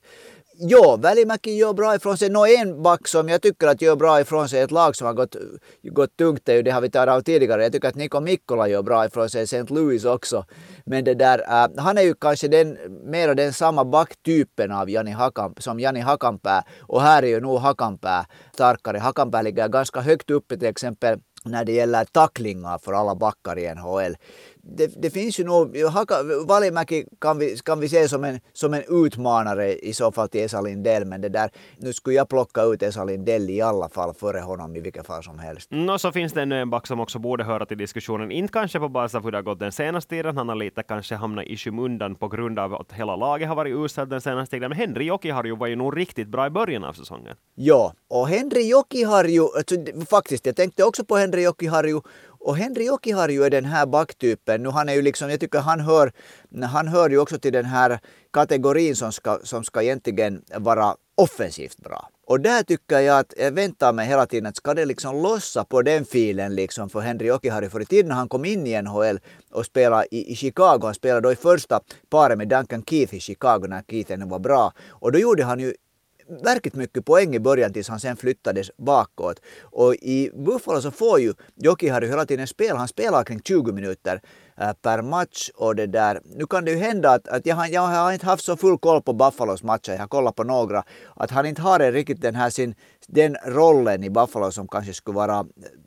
Jo, 0.61 0.97
Välimäki 0.97 1.51
gör 1.51 1.73
bra 1.73 1.95
ifrån 1.95 2.19
sig. 2.19 2.31
Nå 2.31 2.47
en 2.47 2.83
back 2.83 3.09
som 3.09 3.29
jag 3.29 3.43
tycker 3.43 3.67
att 3.67 3.83
gör 3.83 3.97
bra 3.97 4.21
ifrån 4.21 4.49
sig, 4.49 4.61
ett 4.61 4.71
lag 4.71 4.97
som 4.97 5.07
har 5.07 5.15
gått, 5.15 5.37
gått 5.83 6.17
tungt, 6.17 6.43
det, 6.45 6.63
det 6.63 6.71
har 6.71 6.81
vi 6.81 6.91
talat 6.91 7.17
om 7.17 7.23
tidigare. 7.23 7.63
Jag 7.63 7.73
tycker 7.73 7.89
att 7.89 7.95
Niko 7.95 8.21
Mikkola 8.21 8.69
gör 8.69 8.83
bra 8.83 9.07
ifrån 9.07 9.31
sig, 9.31 9.43
St. 9.43 9.75
Louis 9.75 10.05
också. 10.05 10.45
Men 10.87 11.05
det 11.05 11.15
där, 11.15 11.39
äh, 11.39 11.83
han 11.83 11.99
är 11.99 12.03
ju 12.03 12.15
kanske 12.15 12.49
den, 12.49 12.79
mera 13.05 13.35
den 13.35 13.53
samma 13.53 13.85
backtypen 13.85 14.73
av 14.73 14.91
Jani 14.91 15.11
Hakamp, 15.11 15.63
som 15.63 15.81
Jani 15.81 16.01
Hakanpää. 16.01 16.65
Och 16.81 17.03
här 17.03 17.23
är 17.23 17.29
ju 17.29 17.41
nog 17.41 17.59
Hakanpää 17.59 18.27
starkare. 18.55 18.99
Hakanpää 18.99 19.43
ligger 19.43 19.69
ganska 19.69 20.01
högt 20.01 20.31
uppe 20.31 20.57
till 20.57 20.69
exempel 20.69 21.19
när 21.45 21.65
det 21.65 21.73
gäller 21.73 22.05
tacklingar 22.05 22.79
för 22.79 22.93
alla 22.93 23.15
backar 23.15 23.59
i 23.59 23.75
NHL 23.75 24.17
det, 24.77 25.03
det, 25.03 25.11
finns 25.11 25.41
ju 25.41 25.45
nog, 25.45 25.77
Valimäki 26.47 27.05
kan 27.21 27.39
vi, 27.39 27.57
kan 27.57 27.81
vi 27.81 27.89
se 27.89 28.09
som 28.09 28.25
en, 28.25 28.41
som 28.53 28.75
en 28.75 28.83
utmanare 28.89 29.75
i 29.75 29.93
så 29.93 30.13
fall 30.13 30.29
till 30.29 30.41
Esa 30.41 30.61
Lindell, 30.61 31.05
men 31.05 31.21
det 31.21 31.29
där, 31.29 31.51
nu 31.79 31.93
skulle 31.93 32.17
jag 32.17 32.29
plocka 32.29 32.63
ut 32.63 32.83
Esa 32.83 33.05
Lindell 33.05 33.51
i 33.51 33.61
alla 33.61 33.89
fall 33.89 34.15
före 34.15 34.41
honom 34.41 34.77
i 34.77 34.81
vilket 34.81 35.07
fall 35.07 35.23
som 35.23 35.39
helst. 35.39 35.71
No, 35.71 35.99
så 35.99 36.13
finns 36.13 36.33
det 36.33 36.43
ännu 36.43 36.61
en 36.61 36.71
back 36.71 36.87
som 36.87 37.01
också 37.01 37.19
borde 37.19 37.45
höra 37.45 37.67
till 37.67 37.79
diskussionen, 37.79 38.31
inte 38.31 38.53
kanske 38.53 38.79
på 38.79 38.89
basis 38.89 39.15
av 39.15 39.25
hur 39.25 39.31
det 39.31 39.39
har 39.39 39.43
gått 39.43 39.59
den 39.59 39.73
senaste 39.73 40.11
tiden, 40.11 40.37
han 40.37 40.49
har 40.49 40.57
lite 40.57 40.83
kanske 40.83 41.15
hamnat 41.15 41.45
i 41.45 41.57
skymundan 41.57 42.15
på 42.15 42.29
grund 42.29 42.59
av 42.59 42.75
att 42.75 42.93
hela 42.93 43.17
laget 43.17 43.49
har 43.49 43.57
varit 43.57 43.75
uselt 43.77 44.11
den 44.11 44.21
senaste 44.21 44.57
tiden, 44.57 44.69
men 44.69 44.79
Henri 44.79 45.05
Jokiharju 45.05 45.57
var 45.57 45.67
ju 45.67 45.77
nog 45.77 45.97
riktigt 45.97 46.29
bra 46.29 46.47
i 46.47 46.51
början 46.51 46.85
av 46.85 46.93
säsongen. 46.93 47.37
Ja, 47.55 47.93
och 48.09 48.29
Henri 48.29 48.69
Jokiharju, 48.69 49.43
alltså, 49.43 49.77
faktiskt, 50.11 50.47
jag 50.47 50.57
tänkte 50.57 50.85
också 50.85 51.05
på 51.05 51.17
Henri 51.17 51.45
Jokiharju 51.45 52.01
och 52.41 52.57
Henri 52.57 52.87
Jokiharju 52.87 53.45
är 53.45 53.51
den 53.51 53.65
här 53.65 53.87
backtypen. 53.87 54.63
Nu 54.63 54.69
han 54.69 54.89
är 54.89 54.95
ju 54.95 55.03
liksom, 55.03 55.31
jag 55.31 55.41
tycker 55.41 55.59
han 55.59 55.81
hör, 55.81 56.13
han 56.63 56.89
hör 56.89 57.11
ju 57.11 57.19
också 57.19 57.39
till 57.39 57.53
den 57.53 57.65
här 57.65 58.01
kategorin 58.33 58.97
som 58.97 59.13
ska, 59.13 59.39
som 59.43 59.65
ska 59.65 59.83
egentligen 59.83 60.43
vara 60.57 60.95
offensivt 61.17 61.77
bra. 61.77 62.09
Och 62.27 62.41
där 62.41 62.63
tycker 62.63 62.99
jag 62.99 63.19
att 63.19 63.35
jag 63.37 63.53
väntar 63.53 63.93
mig 63.93 64.07
hela 64.07 64.27
tiden 64.27 64.47
att 64.47 64.57
ska 64.57 64.75
det 64.75 64.85
liksom 64.85 65.23
lossa 65.23 65.65
på 65.65 65.83
den 65.83 66.05
filen 66.05 66.55
liksom 66.55 66.91
för 66.91 67.01
Henry 67.01 67.31
Okihari. 67.31 67.69
För 67.69 67.83
i 67.83 67.87
tiden 67.87 68.09
när 68.09 68.15
han 68.15 68.29
kom 68.29 68.45
in 68.45 68.67
i 68.67 68.83
NHL 68.83 69.21
och 69.51 69.67
spelade 69.67 70.07
i, 70.11 70.33
i 70.33 70.37
Chicago, 70.37 70.81
han 70.83 70.95
spelade 70.95 71.21
då 71.21 71.33
i 71.33 71.37
första 71.37 71.81
paret 72.11 72.39
med 72.39 72.49
Duncan 72.49 72.83
Keith 72.83 73.15
i 73.15 73.21
Chicago 73.21 73.67
när 73.69 73.83
Keith 73.91 74.13
ännu 74.13 74.27
var 74.27 74.39
bra. 74.39 74.73
Och 74.89 75.13
då 75.13 75.19
gjorde 75.19 75.45
han 75.45 75.61
ju 75.61 75.75
verkligt 76.29 76.75
mycket 76.75 77.05
poäng 77.05 77.35
i 77.35 77.41
början 77.41 77.73
tills 77.73 77.89
han 77.89 78.01
sen 78.01 78.17
flyttades 78.17 78.71
bakåt. 78.77 79.41
Och 79.63 79.95
i 79.95 80.31
Buffalo 80.35 80.81
så 80.81 80.91
får 80.91 81.21
ju 81.21 81.35
Jokiharju 81.55 82.09
hela 82.09 82.27
tiden 82.27 82.47
spel, 82.47 82.77
Han 82.77 82.89
spelar 82.89 83.25
kring 83.25 83.41
20 83.45 83.73
minuter 83.73 84.21
eh, 84.57 84.73
per 84.73 85.03
match 85.03 85.51
och 85.55 85.77
det 85.77 85.87
där. 85.87 86.21
Nu 86.25 86.47
kan 86.47 86.65
det 86.65 86.71
ju 86.71 86.77
hända 86.77 87.11
att, 87.11 87.29
att 87.29 87.47
jag, 87.47 87.57
har, 87.57 87.67
jag 87.67 87.81
har 87.81 88.13
inte 88.13 88.27
haft 88.27 88.45
så 88.45 88.57
full 88.57 88.79
koll 88.79 89.03
på 89.03 89.13
Buffalos 89.13 89.63
matcher, 89.63 89.93
jag 89.93 89.99
har 89.99 90.09
kollat 90.09 90.37
på 90.37 90.45
några, 90.45 90.85
att 91.17 91.31
han 91.31 91.47
inte 91.47 91.63
har 91.63 91.93
riktigt 91.93 92.21
den 92.21 92.35
här 92.35 92.51
sin, 92.51 92.75
den 93.07 93.37
rollen 93.47 94.05
i 94.05 94.11
Buffalo 94.11 94.51
som 94.51 94.69
kanske 94.69 94.95
skulle 94.95 95.15
vara, 95.15 95.47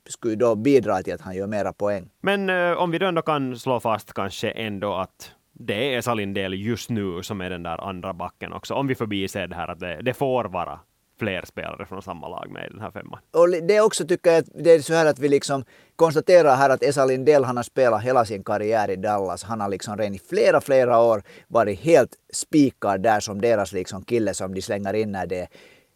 skulle 0.09 0.35
då 0.35 0.55
bidra 0.55 1.03
till 1.03 1.13
att 1.13 1.21
han 1.21 1.35
gör 1.35 1.47
mera 1.47 1.73
poäng. 1.73 2.09
Men 2.21 2.49
eh, 2.49 2.77
om 2.77 2.91
vi 2.91 2.97
då 2.97 3.05
ändå 3.05 3.21
kan 3.21 3.59
slå 3.59 3.79
fast 3.79 4.13
kanske 4.13 4.49
ändå 4.49 4.93
att 4.93 5.31
det 5.65 5.95
är 5.95 6.01
Salindel 6.01 6.53
just 6.53 6.89
nu 6.89 7.23
som 7.23 7.41
är 7.41 7.49
den 7.49 7.63
där 7.63 7.89
andra 7.89 8.13
backen 8.13 8.53
också. 8.53 8.73
Om 8.73 8.87
vi 8.87 8.95
förbiser 8.95 9.47
det 9.47 9.55
här 9.55 9.67
att 9.67 9.79
det, 9.79 10.01
det 10.01 10.13
får 10.13 10.45
vara 10.45 10.79
fler 11.19 11.45
spelare 11.45 11.85
från 11.85 12.01
samma 12.01 12.27
lag 12.27 12.51
med 12.51 12.65
i 12.65 12.69
den 12.69 12.81
här 12.81 12.91
femman. 12.91 13.19
Och 13.31 13.49
det 13.49 13.75
är 13.75 13.81
också 13.81 14.07
tycker 14.07 14.31
jag 14.31 14.43
det 14.63 14.71
är 14.71 14.79
så 14.79 14.93
här 14.93 15.05
att 15.05 15.19
vi 15.19 15.29
liksom 15.29 15.65
konstaterar 15.95 16.55
här 16.55 16.69
att 16.69 16.83
Esa 16.83 17.05
Lindell 17.05 17.43
han 17.43 17.57
har 17.57 17.63
spelat 17.63 18.03
hela 18.03 18.25
sin 18.25 18.43
karriär 18.43 18.91
i 18.91 18.95
Dallas. 18.95 19.43
Han 19.43 19.61
har 19.61 19.69
liksom 19.69 19.97
redan 19.97 20.15
i 20.15 20.19
flera, 20.19 20.61
flera 20.61 20.99
år 20.99 21.23
varit 21.47 21.79
helt 21.79 22.11
spikad 22.33 23.01
där 23.01 23.19
som 23.19 23.41
deras 23.41 23.73
liksom 23.73 24.03
kille 24.03 24.33
som 24.33 24.53
de 24.53 24.61
slänger 24.61 24.93
in 24.93 25.11
när 25.11 25.27
det 25.27 25.39
är 25.39 25.47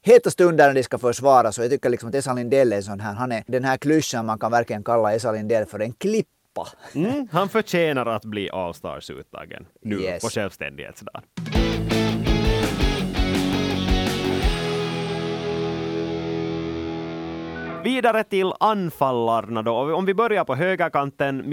heta 0.01 0.29
stunder 0.29 0.67
när 0.67 0.73
de 0.73 0.83
ska 0.83 0.97
försvara. 0.97 1.51
Så 1.51 1.61
jag 1.61 1.71
tycker 1.71 1.89
liksom 1.89 2.09
att 2.09 2.15
Esa 2.15 2.33
Lindell 2.33 2.73
är 2.73 2.77
en 2.77 2.83
sån 2.83 2.99
här, 2.99 3.13
han 3.13 3.31
är 3.31 3.43
den 3.47 3.63
här 3.63 3.77
klyschan 3.77 4.25
man 4.25 4.39
kan 4.39 4.51
verkligen 4.51 4.83
kalla 4.83 5.13
Esa 5.13 5.31
Lindell 5.31 5.65
för 5.65 5.79
en 5.79 5.93
klipp 5.93 6.27
Mm, 6.95 7.27
han 7.31 7.49
förtjänar 7.49 8.05
att 8.05 8.25
bli 8.25 8.49
All-Stars-uttagen 8.49 9.65
nu 9.81 10.01
yes. 10.01 10.23
på 10.23 10.29
självständighetsdagen. 10.29 11.21
Vidare 17.83 18.23
till 18.23 18.51
anfallarna 18.59 19.61
då. 19.61 19.95
Om 19.95 20.05
vi 20.05 20.13
börjar 20.13 20.45
på 20.45 20.55
högerkanten, 20.55 21.43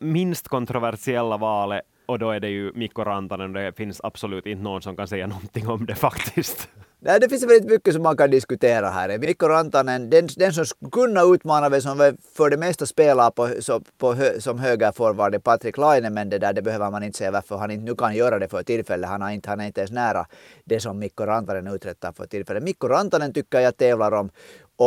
minst 0.00 0.48
kontroversiella 0.48 1.36
valet, 1.36 1.82
och 2.06 2.18
då 2.18 2.30
är 2.30 2.40
det 2.40 2.48
ju 2.48 2.72
Mikko 2.74 3.04
Rantanen. 3.04 3.52
Det 3.52 3.76
finns 3.76 4.00
absolut 4.04 4.46
inte 4.46 4.62
någon 4.62 4.82
som 4.82 4.96
kan 4.96 5.08
säga 5.08 5.26
någonting 5.26 5.68
om 5.68 5.86
det 5.86 5.94
faktiskt. 5.94 6.68
Nej, 7.04 7.20
det 7.20 7.28
finns 7.28 7.42
väldigt 7.42 7.70
mycket 7.70 7.94
som 7.94 8.02
man 8.02 8.16
kan 8.16 8.30
diskutera 8.30 8.90
här. 8.90 9.18
Mikko 9.18 9.48
Rantanen, 9.48 10.10
den, 10.10 10.28
den 10.36 10.52
som 10.52 10.66
skulle 10.66 10.90
kunna 10.90 11.22
utmana 11.22 11.68
väl 11.68 11.82
som 11.82 12.16
för 12.36 12.50
det 12.50 12.56
mesta 12.56 12.86
spelar 12.86 13.30
på, 13.30 13.48
så, 13.60 13.80
på, 13.98 14.16
som 14.38 14.58
högerforward 14.58 15.34
är 15.34 15.38
Patrik 15.38 15.78
Laine, 15.78 16.10
men 16.10 16.30
det 16.30 16.38
där 16.38 16.52
det 16.52 16.62
behöver 16.62 16.90
man 16.90 17.02
inte 17.02 17.18
säga 17.18 17.30
varför 17.30 17.56
han 17.56 17.70
inte 17.70 17.84
nu 17.84 17.94
kan 17.94 18.14
göra 18.14 18.38
det 18.38 18.48
för 18.48 18.62
tillfället. 18.62 19.10
Han, 19.10 19.22
har 19.22 19.30
inte, 19.30 19.50
han 19.50 19.60
är 19.60 19.66
inte 19.66 19.80
ens 19.80 19.90
nära 19.90 20.26
det 20.64 20.80
som 20.80 20.98
Mikko 20.98 21.26
Rantanen 21.26 21.66
uträttar 21.66 22.12
för 22.12 22.26
tillfället. 22.26 22.62
Mikko 22.62 22.88
Rantanen 22.88 23.32
tycker 23.32 23.60
jag 23.60 23.76
tävlar 23.76 24.12
om, 24.12 24.30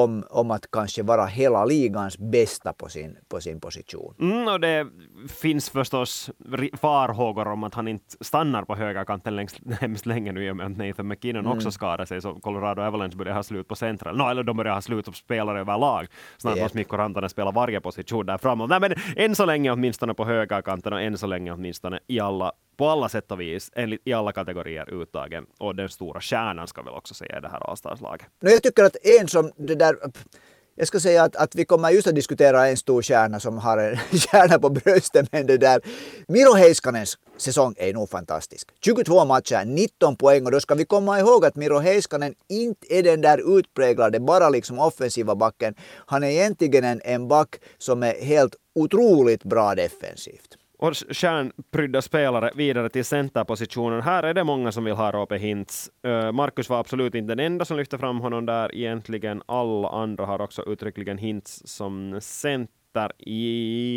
om, 0.03 0.23
om 0.29 0.51
att 0.51 0.71
kanske 0.71 1.03
vara 1.03 1.25
hela 1.25 1.65
ligans 1.65 2.17
bästa 2.17 2.73
på 2.73 2.89
sin, 2.89 3.17
på 3.29 3.41
sin 3.41 3.59
position. 3.59 4.15
Mm, 4.19 4.47
och 4.47 4.59
det 4.59 4.87
finns 5.27 5.69
förstås 5.69 6.29
farhågor 6.73 7.47
om 7.47 7.63
att 7.63 7.73
han 7.73 7.87
inte 7.87 8.15
stannar 8.21 8.63
på 8.63 8.75
högerkanten 8.75 9.35
längst, 9.35 9.59
hemskt 9.79 10.05
länge 10.05 10.31
nu 10.31 10.45
i 10.45 10.51
och 10.51 10.55
med 10.55 10.65
att 10.65 10.77
Nathan 10.77 11.07
McKinnon 11.07 11.45
mm. 11.45 11.57
också 11.57 11.71
skadar 11.71 12.05
sig, 12.05 12.21
så 12.21 12.33
Colorado 12.33 12.81
Avalanche 12.81 13.17
börjar 13.17 13.33
ha 13.33 13.43
slut 13.43 13.67
på 13.67 13.75
central. 13.75 14.17
No, 14.17 14.29
eller 14.29 14.43
de 14.43 14.57
börjar 14.57 14.73
ha 14.73 14.81
slut 14.81 15.05
på 15.05 15.11
spelare 15.11 15.59
överlag. 15.59 16.07
Snart 16.37 16.59
måste 16.59 16.77
Mikko 16.77 16.97
Rantanen 16.97 17.29
spela 17.29 17.51
varje 17.51 17.81
position 17.81 18.25
där 18.25 18.37
framåt. 18.37 18.69
Nej, 18.69 18.79
men 18.79 18.93
än 19.15 19.35
så 19.35 19.45
länge 19.45 19.71
åtminstone 19.71 20.13
på 20.13 20.25
högerkanten 20.25 20.93
och 20.93 21.01
än 21.01 21.17
så 21.17 21.27
länge 21.27 21.51
åtminstone 21.51 21.99
i 22.07 22.19
alla 22.19 22.51
på 22.77 22.87
alla 22.89 23.09
sätt 23.09 23.31
och 23.31 23.41
vis, 23.41 23.71
enligt, 23.75 24.01
i 24.05 24.13
alla 24.13 24.31
kategorier 24.31 24.93
uttagen. 24.93 25.45
Och 25.57 25.75
den 25.75 25.89
stora 25.89 26.21
stjärnan 26.21 26.67
ska 26.67 26.81
väl 26.81 26.93
också 26.93 27.13
säga 27.13 27.37
i 27.37 27.41
det 27.41 27.49
här 27.49 27.69
Allstars-laget. 27.69 28.27
Jag 28.39 28.63
tycker 28.63 28.83
att 28.83 28.95
en 29.19 29.27
som 29.27 29.51
det 29.57 29.75
där 29.75 29.95
jag 30.77 30.87
ska 30.87 30.99
säga 30.99 31.23
att, 31.23 31.35
att 31.35 31.55
vi 31.55 31.65
kommer 31.65 31.89
just 31.89 32.07
att 32.07 32.15
diskutera 32.15 32.67
en 32.67 32.77
stor 32.77 33.01
stjärna 33.01 33.39
som 33.39 33.57
har 33.57 33.77
en 33.77 33.97
stjärna 34.11 34.59
på 34.59 34.69
bröstet, 34.69 35.31
men 35.31 35.47
det 35.47 35.57
där 35.57 35.81
Miro 36.27 36.53
Heiskanens 36.53 37.17
säsong 37.37 37.75
är 37.77 37.93
nog 37.93 38.09
fantastisk. 38.09 38.69
22 38.85 39.25
matcher, 39.25 39.65
19 39.65 40.15
poäng 40.15 40.45
och 40.45 40.51
då 40.51 40.59
ska 40.59 40.75
vi 40.75 40.85
komma 40.85 41.19
ihåg 41.19 41.45
att 41.45 41.55
Miro 41.55 41.79
Heiskanen 41.79 42.35
inte 42.49 42.93
är 42.93 43.03
den 43.03 43.21
där 43.21 43.59
utpräglade, 43.59 44.19
bara 44.19 44.49
liksom 44.49 44.79
offensiva 44.79 45.35
backen. 45.35 45.75
Han 46.05 46.23
är 46.23 46.27
egentligen 46.27 46.83
en, 46.83 47.01
en 47.03 47.27
back 47.27 47.55
som 47.77 48.03
är 48.03 48.21
helt 48.21 48.55
otroligt 48.75 49.43
bra 49.43 49.75
defensivt 49.75 50.54
och 50.77 50.93
stjärnprydda 50.95 52.01
spelare 52.01 52.51
vidare 52.55 52.89
till 52.89 53.05
centerpositionen. 53.05 54.01
Här 54.01 54.23
är 54.23 54.33
det 54.33 54.43
många 54.43 54.71
som 54.71 54.83
vill 54.83 54.93
ha 54.93 55.11
Rope 55.11 55.37
Hintz. 55.37 55.89
Marcus 56.33 56.69
var 56.69 56.79
absolut 56.79 57.15
inte 57.15 57.35
den 57.35 57.45
enda 57.45 57.65
som 57.65 57.77
lyfte 57.77 57.97
fram 57.97 58.19
honom 58.19 58.45
där. 58.45 58.75
Egentligen 58.75 59.41
alla 59.45 59.89
andra 59.89 60.25
har 60.25 60.41
också 60.41 60.63
uttryckligen 60.63 61.17
Hintz 61.17 61.61
som 61.65 62.19
center. 62.21 63.11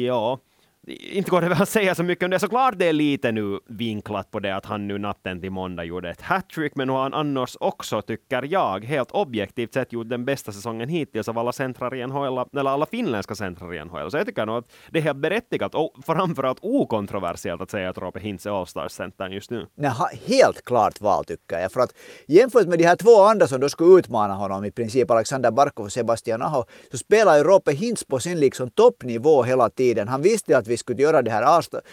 Ja, 0.06 0.38
inte 0.88 1.30
går 1.30 1.40
det 1.40 1.48
väl 1.48 1.62
att 1.62 1.68
säga 1.68 1.94
så 1.94 2.02
mycket 2.02 2.24
om 2.24 2.30
det. 2.30 2.38
Såklart 2.38 2.74
det 2.78 2.88
är 2.88 2.92
lite 2.92 3.32
nu 3.32 3.60
vinklat 3.66 4.30
på 4.30 4.40
det 4.40 4.56
att 4.56 4.66
han 4.66 4.88
nu 4.88 4.98
natten 4.98 5.40
till 5.40 5.50
måndag 5.50 5.84
gjorde 5.84 6.10
ett 6.10 6.20
hattrick, 6.20 6.76
men 6.76 6.88
har 6.88 7.02
han 7.02 7.14
annars 7.14 7.56
också, 7.60 8.02
tycker 8.02 8.42
jag, 8.42 8.84
helt 8.84 9.10
objektivt 9.10 9.74
sett 9.74 9.92
gjort 9.92 10.08
den 10.08 10.24
bästa 10.24 10.52
säsongen 10.52 10.88
hittills 10.88 11.28
av 11.28 11.38
alla 11.38 11.52
centrar 11.52 11.94
i 11.94 12.06
NHL, 12.06 12.58
eller 12.58 12.70
alla 12.70 12.86
finländska 12.86 13.34
centrar 13.34 13.74
i 13.74 13.84
NHL. 13.84 14.10
Så 14.10 14.16
jag 14.16 14.26
tycker 14.26 14.46
nog 14.46 14.56
att 14.56 14.72
det 14.90 14.98
är 14.98 15.02
helt 15.02 15.18
berättigat 15.18 15.74
och 15.74 15.94
framförallt 16.06 16.58
okontroversiellt 16.62 17.62
att 17.62 17.70
säga 17.70 17.90
att 17.90 17.98
Roope 17.98 18.20
Hintz 18.20 18.46
är 18.46 18.50
Allstars-centern 18.50 19.32
just 19.32 19.50
nu. 19.50 19.66
Nej, 19.74 19.92
helt 20.26 20.64
klart 20.64 21.00
val 21.00 21.24
tycker 21.24 21.58
jag, 21.58 21.72
för 21.72 21.80
att 21.80 21.94
jämfört 22.26 22.66
med 22.66 22.78
de 22.78 22.84
här 22.84 22.96
två 22.96 23.22
andra 23.22 23.46
som 23.46 23.60
då 23.60 23.68
skulle 23.68 23.98
utmana 23.98 24.34
honom, 24.34 24.64
i 24.64 24.70
princip 24.70 25.10
Alexander 25.10 25.50
Barkov 25.50 25.86
och 25.86 25.92
Sebastian 25.92 26.42
Aho, 26.42 26.64
så 26.90 26.98
spelar 26.98 27.36
ju 27.36 27.42
Roope 27.42 27.72
Hintz 27.72 28.04
på 28.04 28.18
sin 28.18 28.40
liksom 28.40 28.70
toppnivå 28.70 29.42
hela 29.42 29.70
tiden. 29.70 30.08
Han 30.08 30.22
visste 30.22 30.58
att 30.58 30.66
vi 30.66 30.77
skulle 30.78 31.02
göra 31.02 31.22
det 31.22 31.30
här 31.30 31.42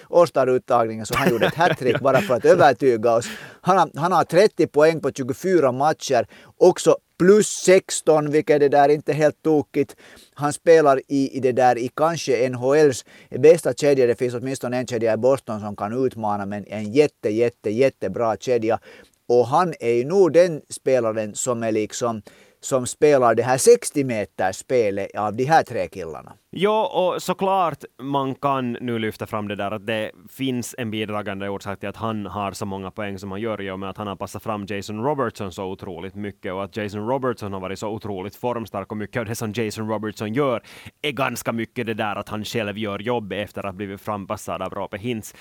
All-star-uttagningen 0.09 1.05
så 1.05 1.17
han 1.17 1.29
gjorde 1.29 1.45
ett 1.47 1.55
hattrick 1.55 1.99
bara 1.99 2.21
för 2.21 2.33
att 2.33 2.45
övertyga 2.45 3.13
oss. 3.13 3.25
Han 3.61 3.77
har, 3.77 3.89
han 3.95 4.11
har 4.11 4.23
30 4.23 4.67
poäng 4.67 5.01
på 5.01 5.11
24 5.11 5.71
matcher, 5.71 6.27
också 6.57 6.97
plus 7.17 7.47
16, 7.47 8.31
vilket 8.31 8.59
det 8.59 8.69
där 8.69 8.89
inte 8.89 9.13
helt 9.13 9.43
tokigt. 9.43 9.95
Han 10.33 10.53
spelar 10.53 11.01
i, 11.07 11.37
i 11.37 11.39
det 11.39 11.51
där 11.51 11.77
i 11.77 11.89
kanske 11.95 12.49
NHLs 12.49 13.05
bästa 13.39 13.73
kedja. 13.73 14.07
Det 14.07 14.15
finns 14.15 14.33
åtminstone 14.33 14.77
en 14.77 14.87
kedja 14.87 15.13
i 15.13 15.17
Boston 15.17 15.59
som 15.59 15.75
kan 15.75 16.05
utmana, 16.05 16.45
men 16.45 16.65
en 16.67 16.91
jätte, 16.91 17.29
jätte, 17.29 17.69
jättebra 17.69 18.37
kedja. 18.37 18.79
Och 19.27 19.47
han 19.47 19.73
är 19.79 19.91
ju 19.91 20.05
nog 20.05 20.33
den 20.33 20.61
spelaren 20.69 21.35
som 21.35 21.63
är 21.63 21.71
liksom 21.71 22.21
som 22.65 22.87
spelar 22.87 23.35
det 23.35 23.43
här 23.43 23.57
60 23.57 24.03
meters 24.03 24.55
spelet 24.55 25.15
av 25.15 25.35
de 25.35 25.45
här 25.45 25.63
tre 25.63 25.87
killarna. 25.87 26.33
Ja, 26.49 26.87
och 26.87 27.21
såklart 27.21 27.83
man 28.01 28.35
kan 28.35 28.71
nu 28.71 28.99
lyfta 28.99 29.25
fram 29.25 29.47
det 29.47 29.55
där 29.55 29.71
att 29.71 29.87
det 29.87 30.11
finns 30.29 30.75
en 30.77 30.91
bidragande 30.91 31.49
orsak 31.49 31.79
till 31.79 31.89
att 31.89 31.97
han 31.97 32.25
har 32.25 32.51
så 32.51 32.65
många 32.65 32.91
poäng 32.91 33.19
som 33.19 33.31
han 33.31 33.41
gör 33.41 33.61
i 33.61 33.71
och 33.71 33.79
med 33.79 33.89
att 33.89 33.97
han 33.97 34.07
har 34.07 34.15
passat 34.15 34.43
fram 34.43 34.65
Jason 34.65 35.03
Robertson 35.03 35.51
så 35.51 35.65
otroligt 35.65 36.15
mycket 36.15 36.53
och 36.53 36.63
att 36.63 36.77
Jason 36.77 37.07
Robertson 37.07 37.53
har 37.53 37.59
varit 37.59 37.79
så 37.79 37.89
otroligt 37.89 38.35
formstark 38.35 38.91
och 38.91 38.97
mycket 38.97 39.19
av 39.19 39.25
det 39.25 39.35
som 39.35 39.51
Jason 39.51 39.89
Robertson 39.89 40.33
gör 40.33 40.63
är 41.01 41.11
ganska 41.11 41.51
mycket 41.51 41.85
det 41.85 41.93
där 41.93 42.15
att 42.15 42.29
han 42.29 42.45
själv 42.45 42.77
gör 42.77 42.99
jobb 42.99 43.33
efter 43.33 43.59
att 43.61 43.65
ha 43.65 43.73
blivit 43.73 44.01
frampassad 44.01 44.61
av 44.61 44.73
Rope 44.73 44.97
Hintz. 44.97 45.35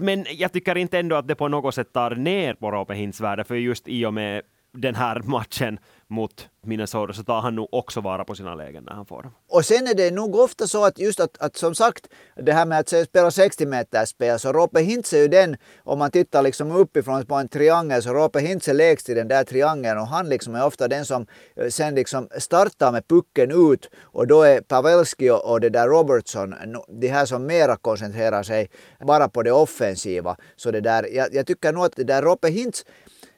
Men 0.00 0.26
jag 0.30 0.52
tycker 0.52 0.78
inte 0.78 0.98
ändå 0.98 1.16
att 1.16 1.28
det 1.28 1.34
på 1.34 1.48
något 1.48 1.74
sätt 1.74 1.92
tar 1.92 2.10
ner 2.10 2.54
på 2.54 2.70
Rope 2.70 2.94
Hintz 2.94 3.20
värde, 3.20 3.44
för 3.44 3.54
just 3.54 3.88
i 3.88 4.06
och 4.06 4.14
med 4.14 4.42
den 4.72 4.94
här 4.94 5.22
matchen 5.24 5.78
mot 6.10 6.48
Minnesota 6.62 7.12
så 7.12 7.22
tar 7.22 7.40
han 7.40 7.54
nog 7.54 7.68
också 7.72 8.00
vara 8.00 8.24
på 8.24 8.34
sina 8.34 8.54
lägen 8.54 8.84
när 8.84 8.92
han 8.92 9.06
får 9.06 9.22
dem. 9.22 9.32
Och 9.48 9.64
sen 9.64 9.86
är 9.86 9.94
det 9.94 10.10
nog 10.10 10.36
ofta 10.36 10.66
så 10.66 10.84
att 10.84 10.98
just 10.98 11.20
att, 11.20 11.38
att 11.38 11.56
som 11.56 11.74
sagt 11.74 12.08
det 12.36 12.52
här 12.52 12.66
med 12.66 12.78
att 12.78 12.88
spela 13.08 13.30
60 13.30 13.66
meters 13.66 14.08
spel 14.08 14.38
så 14.38 14.52
Rope 14.52 14.80
Hintz 14.80 15.12
är 15.12 15.18
ju 15.18 15.28
den 15.28 15.56
om 15.84 15.98
man 15.98 16.10
tittar 16.10 16.42
liksom 16.42 16.72
uppifrån 16.72 17.26
på 17.26 17.34
en 17.34 17.48
triangel 17.48 18.02
så 18.02 18.14
Rope 18.14 18.40
Hintz 18.40 18.68
är 18.68 18.74
lägst 18.74 19.08
i 19.08 19.14
den 19.14 19.28
där 19.28 19.44
triangeln 19.44 19.98
och 19.98 20.06
han 20.06 20.28
liksom 20.28 20.54
är 20.54 20.66
ofta 20.66 20.88
den 20.88 21.04
som 21.04 21.26
eh, 21.56 21.68
sen 21.68 21.94
liksom 21.94 22.28
startar 22.38 22.92
med 22.92 23.08
pucken 23.08 23.72
ut 23.72 23.90
och 24.02 24.26
då 24.26 24.42
är 24.42 24.60
Pavelski 24.60 25.30
och, 25.30 25.50
och 25.50 25.60
det 25.60 25.70
där 25.70 25.88
Robertson 25.88 26.54
de 26.88 27.08
här 27.08 27.26
som 27.26 27.46
mera 27.46 27.76
koncentrerar 27.76 28.42
sig 28.42 28.70
bara 29.06 29.28
på 29.28 29.42
det 29.42 29.52
offensiva. 29.52 30.36
Så 30.56 30.70
det 30.70 30.80
där, 30.80 31.08
jag, 31.12 31.34
jag 31.34 31.46
tycker 31.46 31.72
nog 31.72 31.84
att 31.84 31.96
det 31.96 32.04
där 32.04 32.22
Rope 32.22 32.48
Hintz 32.48 32.84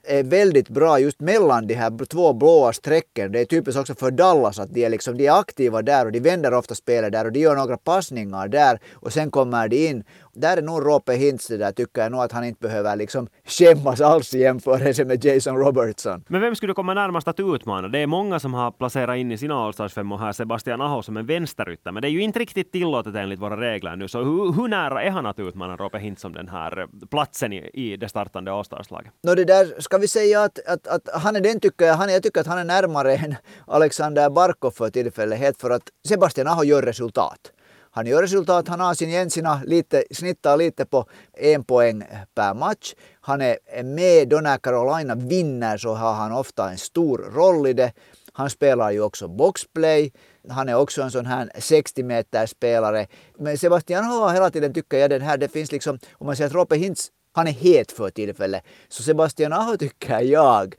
är 0.04 0.23
väldigt 0.23 0.68
bra 0.68 0.99
just 0.99 1.21
mellan 1.21 1.66
de 1.66 1.75
här 1.75 2.06
två 2.06 2.32
blåa 2.32 2.73
strecken. 2.73 3.32
Det 3.32 3.40
är 3.40 3.44
typiskt 3.44 3.80
också 3.80 3.94
för 3.94 4.11
Dallas 4.11 4.59
att 4.59 4.75
de 4.75 4.85
är, 4.85 4.90
liksom, 4.90 5.16
de 5.16 5.26
är 5.26 5.40
aktiva 5.40 5.82
där 5.82 6.06
och 6.06 6.12
de 6.12 6.21
vänder 6.21 6.54
ofta 6.54 6.75
spelet 6.75 7.12
där 7.12 7.25
och 7.25 7.32
de 7.32 7.40
gör 7.40 7.56
några 7.56 7.76
passningar 7.76 8.49
där 8.49 8.80
och 8.92 9.12
sen 9.12 9.30
kommer 9.30 9.68
de 9.68 9.88
in 9.88 10.04
där 10.35 10.57
är 10.57 10.62
nog 10.62 10.87
Rope 10.87 11.15
Hintz 11.15 11.47
det 11.47 11.57
där 11.57 11.73
tycker 11.73 12.03
jag 12.03 12.12
nog 12.12 12.21
att 12.21 12.33
han 12.33 12.45
inte 12.45 12.61
behöver 12.61 12.97
liksom 12.97 13.29
skämmas 13.45 14.01
alls 14.01 14.35
i 14.35 14.39
jämförelse 14.39 15.05
med 15.05 15.25
Jason 15.25 15.57
Robertson. 15.57 16.25
Men 16.29 16.41
vem 16.41 16.55
skulle 16.55 16.71
du 16.71 16.75
komma 16.75 16.95
närmast 16.95 17.29
att 17.29 17.41
utmana? 17.41 17.89
Det 17.89 17.99
är 17.99 18.07
många 18.07 18.41
som 18.41 18.55
har 18.55 18.71
placerat 18.71 19.17
in 19.17 19.33
i 19.33 19.39
sina 19.39 19.67
och 19.67 19.75
här 20.21 20.33
Sebastian 20.33 20.81
Aho 20.81 21.03
som 21.03 21.17
en 21.17 21.27
vänsterytter, 21.27 21.93
men 21.93 22.03
det 22.03 22.09
är 22.09 22.11
ju 22.11 22.23
inte 22.23 22.39
riktigt 22.39 22.73
tillåtet 22.73 23.15
enligt 23.15 23.41
våra 23.41 23.61
regler 23.61 23.97
nu. 23.97 24.09
Så 24.09 24.19
hur, 24.19 24.53
hur 24.53 24.69
nära 24.69 25.03
är 25.03 25.11
han 25.11 25.27
att 25.27 25.39
utmana 25.39 25.77
Rope 25.77 25.99
Hintz 25.99 26.25
om 26.25 26.33
den 26.33 26.49
här 26.49 26.87
platsen 27.11 27.53
i, 27.53 27.71
i 27.75 27.97
det 27.97 28.09
startande 28.09 28.53
Allstars-laget? 28.53 29.12
No, 29.23 29.35
det 29.35 29.45
där 29.45 29.81
ska 29.81 29.99
vi 29.99 30.09
säga 30.09 30.43
att, 30.43 30.59
att, 30.67 30.87
att 30.87 31.23
han 31.23 31.37
är 31.37 31.41
den 31.41 31.61
tycker 31.61 31.85
jag, 31.85 31.95
han, 31.95 32.12
jag 32.12 32.23
tycker 32.23 32.41
att 32.41 32.47
han 32.47 32.59
är 32.59 32.65
närmare 32.65 33.17
än 33.17 33.35
Alexander 33.67 34.31
Barkov 34.31 34.71
för 34.71 34.91
tillfället, 34.91 35.39
helt 35.39 35.61
för 35.61 35.71
att 35.71 35.83
Sebastian 36.09 36.47
Aho 36.47 36.65
gör 36.65 36.83
resultat. 36.83 37.53
Han 37.94 38.06
gör 38.06 38.22
resultat, 38.22 38.68
han 38.68 38.80
har 38.80 38.94
sin 38.94 39.11
Jensina 39.11 39.62
lite, 39.66 40.04
snittar 40.11 40.56
lite 40.56 40.84
på 40.84 41.06
en 41.32 41.64
poäng 41.64 42.04
per 42.34 42.54
match. 42.54 42.94
Han 43.20 43.40
är 43.40 43.82
med 43.82 44.28
då 44.28 44.40
när 44.40 44.58
Carolina 44.58 45.14
vinner 45.14 45.76
så 45.76 45.94
har 45.94 46.12
han 46.12 46.32
ofta 46.32 46.70
en 46.70 46.78
stor 46.78 47.18
roll 47.18 47.66
i 47.66 47.72
det. 47.72 47.92
Han 48.32 48.50
spelar 48.50 48.90
ju 48.90 49.00
också 49.00 49.28
boxplay. 49.28 50.12
Han 50.49 50.68
är 50.68 50.75
också 50.75 51.02
en 51.02 51.11
sån 51.11 51.26
här 51.26 51.50
60 51.58 52.02
meter 52.02 52.46
spelare. 52.46 53.06
Men 53.38 53.58
Sebastian 53.58 54.04
har 54.04 54.32
hela 54.32 54.50
tiden 54.50 54.75
tycker 54.75 54.99
jag 54.99 55.11
den 55.11 55.22
här, 55.22 55.37
det 55.38 55.49
finns 55.49 55.72
liksom, 55.72 55.99
om 56.12 56.26
man 56.26 56.37
säger 56.37 56.49
att 56.49 56.54
Rope 56.54 56.76
Hintz, 56.76 57.11
han 57.32 57.46
är 57.46 57.52
het 57.52 57.92
för 57.92 58.11
tillfället. 58.11 58.62
Så 58.88 59.02
Sebastian 59.02 59.52
Aho 59.52 59.76
tycker 59.76 60.20
jag 60.20 60.75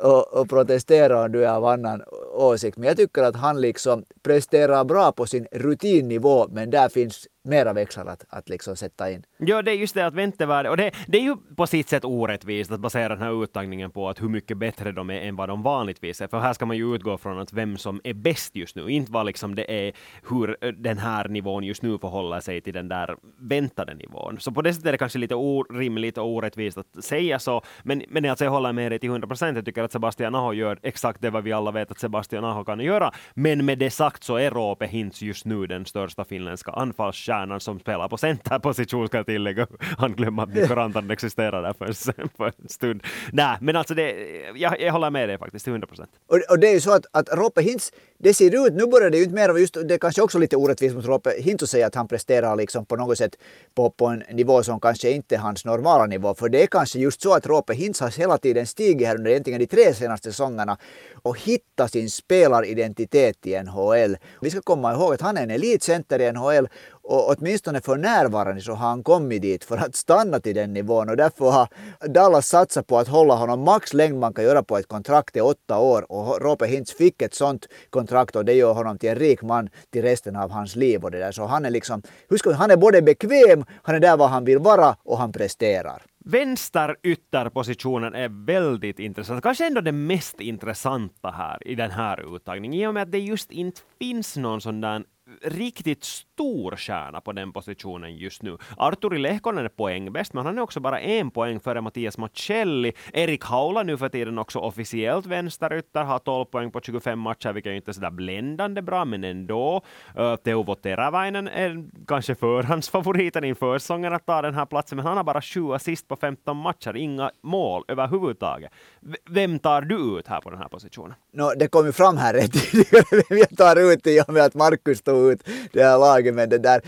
och, 0.00 0.34
och 0.34 0.48
protesterar 0.48 1.24
om 1.24 1.32
du 1.32 1.44
är 1.44 1.50
av 1.50 1.64
annan 1.64 2.02
åsikt. 2.32 2.76
Men 2.76 2.88
jag 2.88 2.96
tycker 2.96 3.22
att 3.22 3.36
han 3.36 3.60
liksom 3.60 4.04
presterar 4.22 4.84
bra 4.84 5.12
på 5.12 5.26
sin 5.26 5.46
rutinnivå 5.52 6.48
men 6.48 6.70
där 6.70 6.88
finns 6.88 7.28
mera 7.44 7.72
växlar 7.72 8.06
att, 8.06 8.24
att 8.28 8.48
liksom 8.48 8.76
sätta 8.76 9.10
in. 9.10 9.22
Ja, 9.38 9.62
det 9.62 9.70
är 9.70 9.74
just 9.74 9.94
det 9.94 10.06
att 10.06 10.14
väntevärde, 10.14 10.70
och 10.70 10.76
det, 10.76 10.90
det 11.06 11.18
är 11.18 11.22
ju 11.22 11.36
på 11.56 11.66
sitt 11.66 11.88
sätt 11.88 12.04
orättvist 12.04 12.72
att 12.72 12.80
basera 12.80 13.08
den 13.08 13.22
här 13.22 13.42
uttagningen 13.42 13.90
på 13.90 14.08
att 14.08 14.22
hur 14.22 14.28
mycket 14.28 14.58
bättre 14.58 14.92
de 14.92 15.10
är 15.10 15.20
än 15.20 15.36
vad 15.36 15.48
de 15.48 15.62
vanligtvis 15.62 16.20
är. 16.20 16.28
För 16.28 16.38
här 16.38 16.52
ska 16.52 16.66
man 16.66 16.76
ju 16.76 16.94
utgå 16.94 17.18
från 17.18 17.38
att 17.38 17.52
vem 17.52 17.76
som 17.76 18.00
är 18.04 18.14
bäst 18.14 18.56
just 18.56 18.76
nu, 18.76 18.88
inte 18.88 19.12
vad 19.12 19.26
liksom 19.26 19.54
det 19.54 19.88
är 19.88 19.92
hur 20.30 20.56
eh, 20.60 20.68
den 20.68 20.98
här 20.98 21.28
nivån 21.28 21.64
just 21.64 21.82
nu 21.82 21.98
förhåller 21.98 22.40
sig 22.40 22.60
till 22.60 22.74
den 22.74 22.88
där 22.88 23.16
väntade 23.38 23.94
nivån. 23.94 24.40
Så 24.40 24.52
på 24.52 24.62
det 24.62 24.74
sättet 24.74 24.86
är 24.86 24.92
det 24.92 24.98
kanske 24.98 25.18
lite 25.18 25.34
orimligt 25.34 26.18
och 26.18 26.26
orättvist 26.26 26.78
att 26.78 27.04
säga 27.04 27.38
så, 27.38 27.62
men, 27.82 28.02
men 28.08 28.24
alltså 28.24 28.44
jag 28.44 28.52
håller 28.52 28.72
med 28.72 28.92
dig 28.92 28.98
till 28.98 29.10
100 29.10 29.28
procent. 29.28 29.56
Jag 29.56 29.64
tycker 29.64 29.82
att 29.82 29.92
Sebastian 29.92 30.34
Aho 30.34 30.52
gör 30.52 30.78
exakt 30.82 31.22
det 31.22 31.30
vad 31.30 31.44
vi 31.44 31.52
alla 31.52 31.70
vet 31.70 31.90
att 31.90 31.98
Sebastian 31.98 32.21
Sebastian 32.22 32.44
Aho 32.44 32.64
kan 32.64 32.80
göra. 32.80 33.12
Men 33.34 33.64
med 33.64 33.78
det 33.78 33.90
sagt 33.90 34.24
så 34.24 34.36
är 34.36 34.50
Roope 34.50 34.86
Hintz 34.86 35.22
just 35.22 35.44
nu 35.44 35.66
den 35.66 35.86
största 35.86 36.24
finländska 36.24 36.70
anfallsstjärnan 36.72 37.60
som 37.60 37.80
spelar 37.80 38.08
på 38.08 38.16
centerposition 38.16 39.08
ska 39.08 39.16
jag 39.16 39.26
tillägga. 39.26 39.66
Han 39.98 40.12
glömmer 40.12 40.42
att 40.42 40.48
Mikko 40.48 40.74
Rantanen 40.74 41.10
existerar 41.10 41.62
där 41.62 41.72
för 41.72 41.86
en, 41.86 42.28
för 42.36 42.52
en 42.62 42.68
stund. 42.68 43.02
Nej, 43.32 43.56
men 43.60 43.76
alltså 43.76 43.94
det, 43.94 44.14
jag, 44.54 44.80
jag 44.80 44.92
håller 44.92 45.10
med 45.10 45.28
dig 45.28 45.38
faktiskt 45.38 45.64
till 45.64 45.72
100 45.72 45.86
procent. 45.86 46.10
Och, 46.26 46.38
och, 46.50 46.58
det 46.58 46.68
är 46.68 46.72
ju 46.72 46.80
så 46.80 46.92
att, 46.92 47.06
att 47.10 47.28
Roope 47.32 47.62
Hintz, 47.62 47.92
det 48.18 48.34
ser 48.34 48.66
ut, 48.66 48.72
nu 48.72 48.86
börjar 48.86 49.10
det 49.10 49.16
ju 49.16 49.24
inte 49.24 49.34
mer, 49.34 49.58
just, 49.58 49.74
det 49.88 49.94
är 49.94 49.98
kanske 49.98 50.22
också 50.22 50.38
lite 50.38 50.56
orättvist 50.56 50.94
mot 50.94 51.04
Roope 51.04 51.30
Hintz 51.38 51.62
att 51.62 51.68
säga 51.68 51.86
att 51.86 51.94
han 51.94 52.08
presterar 52.08 52.56
liksom 52.56 52.86
på 52.86 52.96
något 52.96 53.18
sätt 53.18 53.36
på, 53.74 53.90
på 53.90 54.06
en 54.06 54.22
nivå 54.32 54.62
som 54.62 54.80
kanske 54.80 55.10
inte 55.10 55.34
är 55.34 55.38
hans 55.38 55.64
normala 55.64 56.06
nivå. 56.06 56.34
För 56.34 56.48
det 56.48 56.62
är 56.62 56.66
kanske 56.66 56.98
just 56.98 57.22
så 57.22 57.34
att 57.34 57.46
Roope 57.46 57.74
Hintz 57.74 58.00
har 58.00 58.10
hela 58.10 58.38
tiden 58.38 58.66
stigit 58.66 59.06
här 59.06 59.16
under 59.16 59.30
egentligen 59.30 59.60
de 59.60 59.66
tre 59.66 59.94
senaste 59.94 60.30
säsongerna 60.32 60.78
och 61.22 61.38
hittat 61.38 61.92
sin 61.92 62.10
spelaridentitet 62.12 63.46
i 63.46 63.62
NHL. 63.62 64.16
Vi 64.40 64.50
ska 64.50 64.60
komma 64.62 64.92
ihåg 64.92 65.14
att 65.14 65.20
han 65.20 65.36
är 65.36 65.42
en 65.42 65.50
elitcenter 65.50 66.20
i 66.20 66.32
NHL 66.32 66.68
och 67.02 67.30
åtminstone 67.30 67.80
för 67.80 67.96
närvarande 67.96 68.60
så 68.60 68.72
har 68.72 68.88
han 68.88 69.02
kommit 69.02 69.42
dit 69.42 69.64
för 69.64 69.76
att 69.76 69.96
stanna 69.96 70.40
till 70.40 70.54
den 70.54 70.72
nivån 70.72 71.08
och 71.08 71.16
därför 71.16 71.50
har 71.50 71.68
Dallas 72.08 72.48
satsat 72.48 72.86
på 72.86 72.98
att 72.98 73.08
hålla 73.08 73.34
honom 73.34 73.60
max 73.60 73.94
längd 73.94 74.18
man 74.18 74.34
kan 74.34 74.44
göra 74.44 74.62
på 74.62 74.78
ett 74.78 74.88
kontrakt 74.88 75.36
i 75.36 75.40
åtta 75.40 75.78
år 75.78 76.12
och 76.12 76.42
Roope 76.42 76.66
Hintz 76.66 76.96
fick 76.96 77.22
ett 77.22 77.34
sånt 77.34 77.68
kontrakt 77.90 78.36
och 78.36 78.44
det 78.44 78.52
gör 78.52 78.72
honom 78.72 78.98
till 78.98 79.10
en 79.10 79.16
rik 79.16 79.42
man 79.42 79.68
till 79.90 80.02
resten 80.02 80.36
av 80.36 80.50
hans 80.50 80.76
liv 80.76 81.04
och 81.04 81.10
det 81.10 81.18
där. 81.18 81.32
Så 81.32 81.46
han 81.46 81.64
är 81.64 81.70
liksom, 81.70 82.02
husk 82.28 82.46
han 82.46 82.70
är 82.70 82.76
både 82.76 83.02
bekväm, 83.02 83.64
han 83.82 83.94
är 83.94 84.00
där 84.00 84.16
var 84.16 84.28
han 84.28 84.44
vill 84.44 84.58
vara 84.58 84.96
och 85.04 85.18
han 85.18 85.32
presterar. 85.32 86.02
Vänsterytterpositionen 86.24 88.14
är 88.14 88.46
väldigt 88.46 88.98
intressant. 88.98 89.42
Kanske 89.42 89.66
ändå 89.66 89.80
det 89.80 89.92
mest 89.92 90.40
intressanta 90.40 91.30
här 91.30 91.68
i 91.68 91.74
den 91.74 91.90
här 91.90 92.36
uttagningen 92.36 92.80
i 92.80 92.86
och 92.86 92.94
med 92.94 93.02
att 93.02 93.12
det 93.12 93.18
just 93.18 93.50
inte 93.50 93.80
finns 93.98 94.36
någon 94.36 94.60
sån 94.60 94.80
där 94.80 95.04
riktigt 95.42 96.04
stor 96.04 96.76
stjärna 96.76 97.20
på 97.20 97.32
den 97.32 97.52
positionen 97.52 98.16
just 98.16 98.42
nu. 98.42 98.56
Arturi 98.76 99.18
Lehkonen 99.18 99.64
är 99.64 99.68
poängbäst, 99.68 100.32
men 100.32 100.46
han 100.46 100.58
är 100.58 100.62
också 100.62 100.80
bara 100.80 101.00
en 101.00 101.30
poäng 101.30 101.60
före 101.60 101.80
Mattias 101.80 102.18
Macelli. 102.18 102.92
Erik 103.12 103.44
Haula 103.44 103.82
nu 103.82 103.96
för 103.96 104.08
tiden 104.08 104.38
också 104.38 104.58
officiellt 104.58 105.26
vänsterytter, 105.26 106.04
har 106.04 106.18
12 106.18 106.44
poäng 106.44 106.70
på 106.70 106.80
25 106.80 107.18
matcher, 107.18 107.52
vilket 107.52 107.70
är 107.70 107.74
inte 107.74 107.94
sådär 107.94 108.10
bländande 108.10 108.82
bra, 108.82 109.04
men 109.04 109.24
ändå. 109.24 109.82
Uh, 110.18 110.36
Teuvo 110.36 110.74
Teräväinen 110.74 111.48
är 111.48 111.84
kanske 112.06 112.34
förhandsfavoriten 112.34 113.44
inför 113.44 113.78
säsongen 113.78 114.12
att 114.12 114.26
ta 114.26 114.42
den 114.42 114.54
här 114.54 114.66
platsen, 114.66 114.96
men 114.96 115.06
han 115.06 115.16
har 115.16 115.24
bara 115.24 115.42
7 115.42 115.72
assist 115.72 116.08
på 116.08 116.16
15 116.16 116.56
matcher, 116.56 116.96
inga 116.96 117.30
mål 117.42 117.84
överhuvudtaget. 117.88 118.72
V 119.00 119.16
vem 119.30 119.58
tar 119.58 119.82
du 119.82 120.18
ut 120.18 120.28
här 120.28 120.40
på 120.40 120.50
den 120.50 120.58
här 120.58 120.68
positionen? 120.68 121.14
No, 121.32 121.52
det 121.56 121.68
kom 121.68 121.86
ju 121.86 121.92
fram 121.92 122.16
här 122.16 122.34
rätt 122.34 122.52
tidigare 122.52 123.04
vem 123.28 123.38
jag 123.38 123.56
tar 123.56 123.92
ut 123.92 124.06
i 124.06 124.20
och 124.20 124.32
med 124.32 124.42
att 124.42 124.54
Markus 124.54 125.02
tog 125.02 125.21
ut 125.30 125.40
det 125.72 125.82
här 125.82 125.98
laget. 125.98 126.34
med 126.34 126.48
det 126.48 126.58
där, 126.58 126.82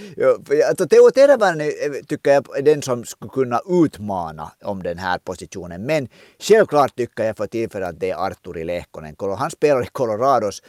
alltså 0.69 0.89
Teo 0.89 1.11
Teräväinen 1.11 1.67
eh, 1.67 1.93
tycker 2.07 2.31
jag 2.31 2.59
är 2.59 2.63
den 2.63 2.83
som 2.83 3.05
skulle 3.05 3.31
kunna 3.31 3.61
utmana 3.85 4.53
om 4.63 4.83
den 4.83 4.99
här 4.99 5.19
positionen. 5.19 5.87
Men 5.87 6.09
självklart 6.39 6.97
tycker 6.97 7.25
jag 7.25 7.37
för 7.37 7.47
tillfället 7.47 7.89
att 7.89 8.01
det 8.01 8.11
är 8.11 8.27
Arturi 8.27 8.65
Lehkonen. 8.65 9.17
Han 9.39 9.51
spelar 9.51 9.83
i 9.83 9.87
Colorados 9.93 10.63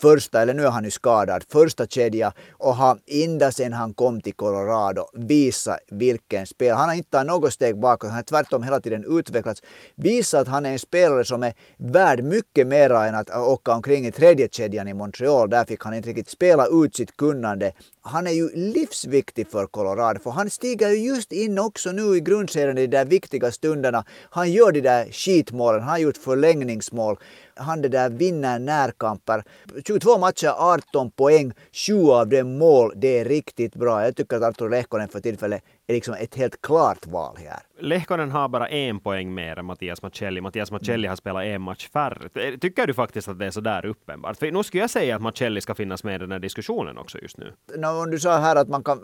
första, 0.00 0.42
eller 0.42 0.54
nu 0.54 0.64
är 0.64 0.70
han 0.70 0.84
ju 0.84 0.90
skadad, 0.90 1.44
första 1.52 1.86
kedja 1.86 2.32
och 2.52 2.76
har 2.76 2.98
ända 3.06 3.52
sedan 3.52 3.72
han 3.72 3.94
kom 3.94 4.20
till 4.20 4.34
Colorado 4.34 5.06
visat 5.14 5.78
vilken 5.90 6.46
spel. 6.46 6.76
Han 6.76 6.88
har 6.88 6.96
inte 6.96 7.10
tagit 7.10 7.26
något 7.26 7.52
steg 7.52 7.80
bakåt, 7.80 8.10
han 8.10 8.16
har 8.16 8.22
tvärtom 8.22 8.62
hela 8.62 8.80
tiden 8.80 9.18
utvecklats. 9.18 9.62
Visat 9.94 10.40
att 10.40 10.48
han 10.48 10.66
är 10.66 10.72
en 10.72 10.78
spelare 10.78 11.24
som 11.24 11.42
är 11.42 11.54
värd 11.76 12.24
mycket 12.24 12.66
mer 12.66 12.90
än 12.90 13.14
att 13.14 13.30
åka 13.30 13.72
omkring 13.72 14.06
i 14.06 14.12
tredje 14.12 14.48
kedjan 14.48 14.88
i 14.88 14.94
Montreal. 14.94 15.50
Där 15.50 15.64
fick 15.64 15.84
han 15.84 15.94
inte 15.94 16.08
riktigt 16.08 16.28
spela 16.28 16.66
ut 16.66 16.94
sitt 17.00 17.16
kunnande. 17.16 17.72
Han 18.02 18.26
är 18.26 18.30
ju 18.30 18.50
livsviktig 18.54 19.48
för 19.48 19.66
Colorado 19.66 20.20
för 20.20 20.30
han 20.30 20.50
stiger 20.50 20.90
ju 20.90 20.96
just 20.96 21.32
in 21.32 21.58
också 21.58 21.92
nu 21.92 22.16
i 22.16 22.20
grundserien 22.20 22.78
i 22.78 22.86
de 22.86 22.96
där 22.96 23.04
viktiga 23.04 23.52
stunderna. 23.52 24.04
Han 24.30 24.52
gör 24.52 24.72
de 24.72 24.80
där 24.80 25.12
skitmålen, 25.12 25.80
han 25.80 25.90
har 25.90 25.98
gjort 25.98 26.16
förlängningsmål 26.16 27.16
han 27.60 27.82
det 27.82 27.88
där 27.88 28.10
vinner 28.10 28.58
närkamper. 28.58 29.42
22 29.86 30.18
matcher, 30.18 30.54
18 30.58 31.10
poäng, 31.10 31.52
7 31.86 31.94
av 32.10 32.28
dem 32.28 32.58
mål. 32.58 32.92
Det 32.96 33.18
är 33.18 33.24
riktigt 33.24 33.74
bra. 33.74 34.04
Jag 34.04 34.16
tycker 34.16 34.36
att 34.36 34.42
Artur 34.42 34.68
Lehkonen 34.68 35.08
för 35.08 35.20
tillfället 35.20 35.62
är 35.86 35.94
liksom 35.94 36.14
ett 36.14 36.34
helt 36.34 36.62
klart 36.62 37.06
val 37.06 37.36
här. 37.38 37.58
Lehkonen 37.80 38.30
har 38.30 38.48
bara 38.48 38.68
en 38.68 39.00
poäng 39.00 39.34
mer 39.34 39.58
än 39.58 39.64
Mattias 39.64 40.02
Macelli. 40.02 40.40
Mattias 40.40 40.70
Macelli 40.70 41.08
har 41.08 41.16
spelat 41.16 41.44
en 41.44 41.62
match 41.62 41.88
färre. 41.92 42.58
Tycker 42.58 42.86
du 42.86 42.94
faktiskt 42.94 43.28
att 43.28 43.38
det 43.38 43.46
är 43.46 43.50
så 43.50 43.60
där 43.60 43.86
uppenbart? 43.86 44.36
För 44.36 44.50
nu 44.50 44.62
skulle 44.62 44.80
jag 44.80 44.90
säga 44.90 45.16
att 45.16 45.22
Macelli 45.22 45.60
ska 45.60 45.74
finnas 45.74 46.04
med 46.04 46.14
i 46.14 46.18
den 46.18 46.32
här 46.32 46.38
diskussionen 46.38 46.98
också 46.98 47.18
just 47.18 47.38
nu. 47.38 47.52
No, 47.76 47.86
om 47.86 48.10
du 48.10 48.18
sa 48.18 48.38
här 48.38 48.56
att 48.56 48.68
man 48.68 48.84
kan, 48.84 48.98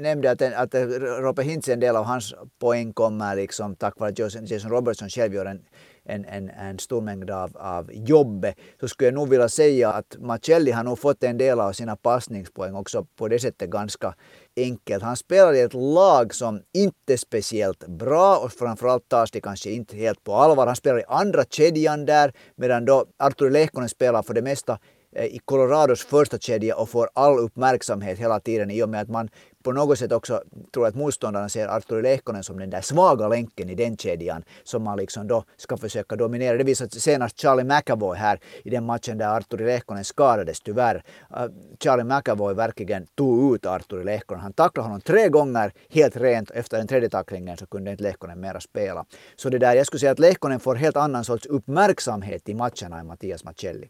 nämnde 0.00 0.30
att, 0.30 0.42
att 0.42 0.74
Rope 1.20 1.42
Hintz 1.42 1.68
en 1.68 1.80
del 1.80 1.96
av 1.96 2.04
hans 2.04 2.34
poäng 2.60 2.92
kommer 2.92 3.36
liksom 3.36 3.76
tack 3.76 3.98
vare 3.98 4.10
att 4.10 4.18
Jason 4.50 4.70
Robertson 4.70 5.08
själv 5.08 5.34
gör 5.34 5.46
en 5.46 5.60
en, 6.08 6.24
en, 6.24 6.50
en 6.50 6.78
stor 6.78 7.00
mängd 7.00 7.30
av, 7.30 7.56
av 7.56 7.90
jobbet 7.92 8.54
så 8.80 8.88
skulle 8.88 9.06
jag 9.06 9.14
nog 9.14 9.28
vilja 9.28 9.48
säga 9.48 9.92
att 9.92 10.16
Macelli 10.18 10.70
har 10.70 10.84
nog 10.84 10.98
fått 10.98 11.24
en 11.24 11.38
del 11.38 11.60
av 11.60 11.72
sina 11.72 11.96
passningspoäng 11.96 12.74
också 12.74 13.06
på 13.16 13.28
det 13.28 13.38
sättet 13.38 13.70
ganska 13.70 14.14
enkelt. 14.56 15.02
Han 15.02 15.16
spelar 15.16 15.52
i 15.52 15.60
ett 15.60 15.74
lag 15.74 16.34
som 16.34 16.62
inte 16.72 17.12
är 17.12 17.16
speciellt 17.16 17.86
bra 17.86 18.36
och 18.36 18.52
framförallt 18.52 19.08
tas 19.08 19.30
det 19.30 19.40
kanske 19.40 19.70
inte 19.70 19.96
helt 19.96 20.24
på 20.24 20.34
allvar. 20.34 20.66
Han 20.66 20.76
spelar 20.76 21.00
i 21.00 21.04
andra 21.08 21.44
kedjan 21.44 22.06
där 22.06 22.32
medan 22.56 22.84
då 22.84 23.06
Artur 23.16 23.50
Lehkonen 23.50 23.88
spelar 23.88 24.22
för 24.22 24.34
det 24.34 24.42
mesta 24.42 24.78
eh, 25.12 25.24
i 25.24 25.38
Colorados 25.44 26.04
första 26.04 26.38
kedja 26.38 26.76
och 26.76 26.88
får 26.88 27.08
all 27.14 27.38
uppmärksamhet 27.38 28.18
hela 28.18 28.40
tiden 28.40 28.70
i 28.70 28.82
och 28.82 28.88
med 28.88 29.00
att 29.00 29.08
man 29.08 29.28
på 29.68 29.72
något 29.72 29.98
sätt 29.98 30.12
också 30.12 30.42
tror 30.74 30.86
att 30.86 30.94
motståndarna 30.94 31.48
ser 31.48 31.68
Arturi 31.68 32.02
Lehkonen 32.02 32.44
som 32.44 32.58
den 32.58 32.70
där 32.70 32.80
svaga 32.80 33.28
länken 33.28 33.70
i 33.70 33.74
den 33.74 33.96
kedjan 33.96 34.44
som 34.64 34.82
man 34.82 34.98
liksom 34.98 35.26
då 35.26 35.44
ska 35.56 35.76
försöka 35.76 36.16
dominera. 36.16 36.56
Det 36.56 36.64
visade 36.64 36.90
senast 36.90 37.40
Charlie 37.40 37.64
McAvoy 37.64 38.16
här 38.16 38.40
i 38.64 38.70
den 38.70 38.86
matchen 38.86 39.18
där 39.18 39.36
Arturi 39.36 39.64
Lehkonen 39.64 40.04
skadades 40.04 40.60
tyvärr. 40.60 40.94
Uh, 40.96 41.46
Charlie 41.80 42.04
McAvoy 42.04 42.54
verkligen 42.54 43.06
tog 43.14 43.54
ut 43.54 43.66
Arturi 43.66 44.04
Lehkonen. 44.04 44.42
Han 44.42 44.52
tacklade 44.52 44.88
honom 44.88 45.00
tre 45.00 45.28
gånger 45.28 45.72
helt 45.90 46.16
rent. 46.16 46.50
Efter 46.50 46.78
den 46.78 46.86
tredje 46.86 47.08
tacklingen 47.10 47.56
så 47.56 47.66
kunde 47.66 47.90
inte 47.90 48.02
Lehkonen 48.02 48.40
mera 48.40 48.60
spela. 48.60 49.04
Så 49.36 49.48
det 49.50 49.58
där, 49.58 49.74
jag 49.74 49.86
skulle 49.86 50.00
säga 50.00 50.12
att 50.12 50.18
Lehkonen 50.18 50.60
får 50.60 50.74
helt 50.74 50.96
annan 50.96 51.24
sorts 51.24 51.46
uppmärksamhet 51.46 52.48
i 52.48 52.54
matcherna 52.54 52.98
än 53.00 53.06
Mattias 53.06 53.44
Macelli. 53.44 53.88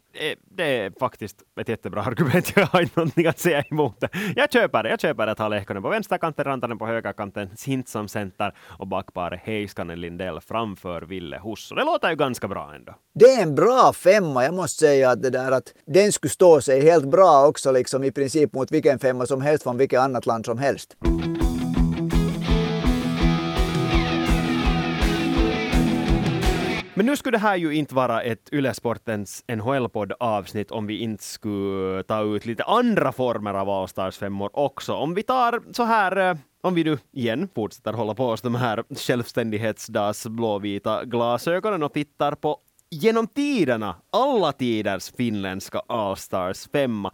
Det 0.51 0.63
är 0.63 0.91
faktiskt 0.99 1.37
ett 1.61 1.69
jättebra 1.69 2.01
argument. 2.01 2.51
Jag 2.55 2.65
har 2.65 2.81
inte 2.81 2.99
någonting 2.99 3.27
att 3.27 3.39
säga 3.39 3.61
emot 3.61 3.99
det. 3.99 4.09
Jag 4.35 4.51
köper 4.51 4.83
det. 4.83 4.89
Jag 4.89 4.99
köper 4.99 5.27
att 5.27 5.39
ha 5.39 5.47
Lehkonen 5.47 5.68
på 5.75 5.89
vänsterkanten, 5.89 6.45
Rantanen 6.45 6.77
på 6.77 6.87
högerkanten, 6.87 7.49
Sintsam 7.57 8.07
center 8.07 8.55
och 8.79 8.87
backparet 8.87 9.41
Heiskanen 9.43 10.01
Lindell 10.01 10.39
framför 10.41 11.01
Ville 11.01 11.39
Och 11.39 11.57
Det 11.75 11.83
låter 11.83 12.09
ju 12.09 12.15
ganska 12.15 12.47
bra 12.47 12.73
ändå. 12.75 12.95
Det 13.13 13.25
är 13.25 13.43
en 13.43 13.55
bra 13.55 13.93
femma. 13.93 14.43
Jag 14.43 14.53
måste 14.53 14.85
säga 14.85 15.09
att 15.09 15.21
det 15.21 15.29
där 15.29 15.51
att 15.51 15.73
den 15.85 16.11
skulle 16.11 16.31
stå 16.31 16.61
sig 16.61 16.81
helt 16.81 17.05
bra 17.05 17.47
också 17.47 17.71
liksom 17.71 18.03
i 18.03 18.11
princip 18.11 18.53
mot 18.53 18.71
vilken 18.71 18.99
femma 18.99 19.25
som 19.25 19.41
helst 19.41 19.63
från 19.63 19.77
vilket 19.77 19.99
annat 19.99 20.25
land 20.25 20.45
som 20.45 20.57
helst. 20.57 20.97
Men 26.99 27.05
nu 27.05 27.17
skulle 27.17 27.37
det 27.37 27.41
här 27.41 27.55
ju 27.55 27.75
inte 27.75 27.95
vara 27.95 28.21
ett 28.21 28.49
Ylesportens 28.51 29.43
NHL-podd 29.47 30.13
avsnitt 30.19 30.71
om 30.71 30.87
vi 30.87 30.97
inte 30.97 31.23
skulle 31.23 32.03
ta 32.03 32.21
ut 32.21 32.45
lite 32.45 32.63
andra 32.63 33.11
former 33.11 33.53
av 33.53 33.69
Allstars-femmor 33.69 34.49
också. 34.53 34.93
Om 34.93 35.13
vi 35.13 35.23
tar 35.23 35.61
så 35.73 35.83
här 35.83 36.29
eh, 36.29 36.37
om 36.61 36.75
vi 36.75 36.83
nu 36.83 36.97
igen 37.11 37.49
fortsätter 37.55 37.93
hålla 37.93 38.15
på 38.15 38.25
oss 38.25 38.41
de 38.41 38.55
här 38.55 38.83
självständighetsdags 38.95 40.27
blåvita 40.27 41.05
glasögonen 41.05 41.83
och 41.83 41.93
tittar 41.93 42.35
på 42.35 42.57
genom 42.89 43.27
tiderna, 43.27 43.95
alla 44.09 44.51
tiders 44.51 45.11
finländska 45.17 45.81
Allstars 45.87 46.69
femma. 46.71 47.11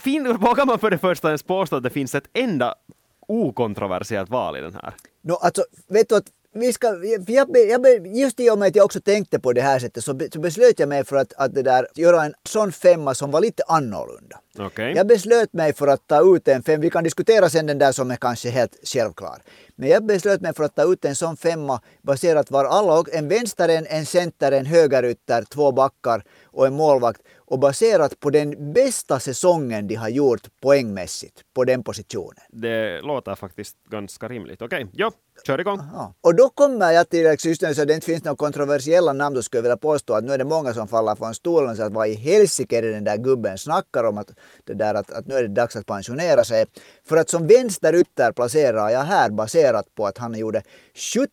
Fin, 0.00 0.36
vågar 0.36 0.66
man 0.66 0.78
för 0.78 0.90
det 0.90 0.98
första 0.98 1.28
ens 1.28 1.42
påstå 1.42 1.76
att 1.76 1.82
det 1.82 1.90
finns 1.90 2.14
ett 2.14 2.28
enda 2.32 2.74
okontroversiellt 3.20 4.30
val 4.30 4.56
i 4.56 4.60
den 4.60 4.74
här? 4.74 4.94
No, 5.22 5.32
alltså, 5.32 5.62
vet 5.88 6.08
du 6.08 6.16
att 6.16 6.26
vi 6.54 6.72
ska, 6.72 6.86
jag, 7.26 7.56
jag, 7.56 8.06
just 8.06 8.40
i 8.40 8.50
och 8.50 8.58
med 8.58 8.68
att 8.68 8.76
jag 8.76 8.84
också 8.84 9.00
tänkte 9.00 9.38
på 9.38 9.52
det 9.52 9.60
här 9.60 9.78
sättet 9.78 10.04
så, 10.04 10.20
så 10.32 10.40
beslöt 10.40 10.78
jag 10.78 10.88
mig 10.88 11.04
för 11.04 11.16
att, 11.16 11.32
att 11.36 11.54
det 11.54 11.62
där, 11.62 11.86
göra 11.94 12.24
en 12.24 12.34
sån 12.48 12.72
femma 12.72 13.14
som 13.14 13.30
var 13.30 13.40
lite 13.40 13.62
annorlunda. 13.66 14.40
Okay. 14.58 14.92
Jag 14.94 15.06
beslöt 15.06 15.52
mig 15.52 15.72
för 15.72 15.88
att 15.88 16.06
ta 16.06 16.36
ut 16.36 16.48
en 16.48 16.62
femma, 16.62 16.82
vi 16.82 16.90
kan 16.90 17.04
diskutera 17.04 17.50
sen 17.50 17.66
den 17.66 17.78
där 17.78 17.92
som 17.92 18.10
är 18.10 18.16
kanske 18.16 18.50
helt 18.50 18.88
självklar. 18.88 19.42
Men 19.76 19.88
jag 19.88 20.04
beslöt 20.04 20.40
mig 20.40 20.54
för 20.54 20.64
att 20.64 20.74
ta 20.74 20.92
ut 20.92 21.04
en 21.04 21.14
sån 21.14 21.36
femma 21.36 21.80
baserat 22.02 22.50
var 22.50 22.64
alla, 22.64 23.04
en 23.12 23.28
vänster, 23.28 23.68
en, 23.68 23.86
en 23.86 24.06
center, 24.06 24.52
en 24.52 24.66
högerytter, 24.66 25.44
två 25.48 25.72
backar 25.72 26.24
och 26.44 26.66
en 26.66 26.74
målvakt 26.74 27.20
och 27.52 27.58
baserat 27.58 28.20
på 28.20 28.30
den 28.30 28.72
bästa 28.72 29.20
säsongen 29.20 29.88
de 29.88 29.94
har 29.94 30.08
gjort 30.08 30.40
poängmässigt 30.60 31.40
på 31.54 31.64
den 31.64 31.82
positionen. 31.82 32.44
Det 32.48 33.00
låter 33.00 33.34
faktiskt 33.34 33.76
ganska 33.90 34.28
rimligt. 34.28 34.62
Okej, 34.62 34.84
okay. 34.84 34.94
jo, 34.96 35.10
kör 35.46 35.60
igång. 35.60 35.80
Ja. 35.92 36.14
Och 36.20 36.34
då 36.36 36.48
kommer 36.48 36.92
jag 36.92 37.08
till 37.08 37.36
just 37.44 37.62
nu 37.62 37.74
så 37.74 37.84
det 37.84 37.94
inte 37.94 38.06
finns 38.06 38.24
några 38.24 38.36
kontroversiella 38.36 39.12
namn, 39.12 39.34
då 39.34 39.42
skulle 39.42 39.58
jag 39.58 39.62
vilja 39.62 39.76
påstå 39.76 40.14
att 40.14 40.24
nu 40.24 40.32
är 40.32 40.38
det 40.38 40.44
många 40.44 40.74
som 40.74 40.88
faller 40.88 41.14
från 41.14 41.34
stolen 41.34 41.76
så 41.76 41.82
att 41.82 41.92
vad 41.92 42.08
i 42.08 42.14
helsike 42.14 42.78
är 42.78 42.82
det 42.82 42.92
den 42.92 43.04
där 43.04 43.16
gubben 43.16 43.58
snackar 43.58 44.04
om 44.04 44.18
att, 44.18 44.30
det 44.64 44.74
där 44.74 44.94
att, 44.94 45.10
att 45.10 45.26
nu 45.26 45.34
är 45.34 45.42
det 45.42 45.54
dags 45.54 45.76
att 45.76 45.86
pensionera 45.86 46.44
sig. 46.44 46.66
För 47.04 47.16
att 47.16 47.28
som 47.28 47.46
vänsterytter 47.46 48.32
placerar 48.32 48.90
jag 48.90 49.00
här 49.00 49.30
baserat 49.30 49.94
på 49.94 50.06
att 50.06 50.18
han 50.18 50.34
gjorde 50.34 50.62
78 50.94 51.30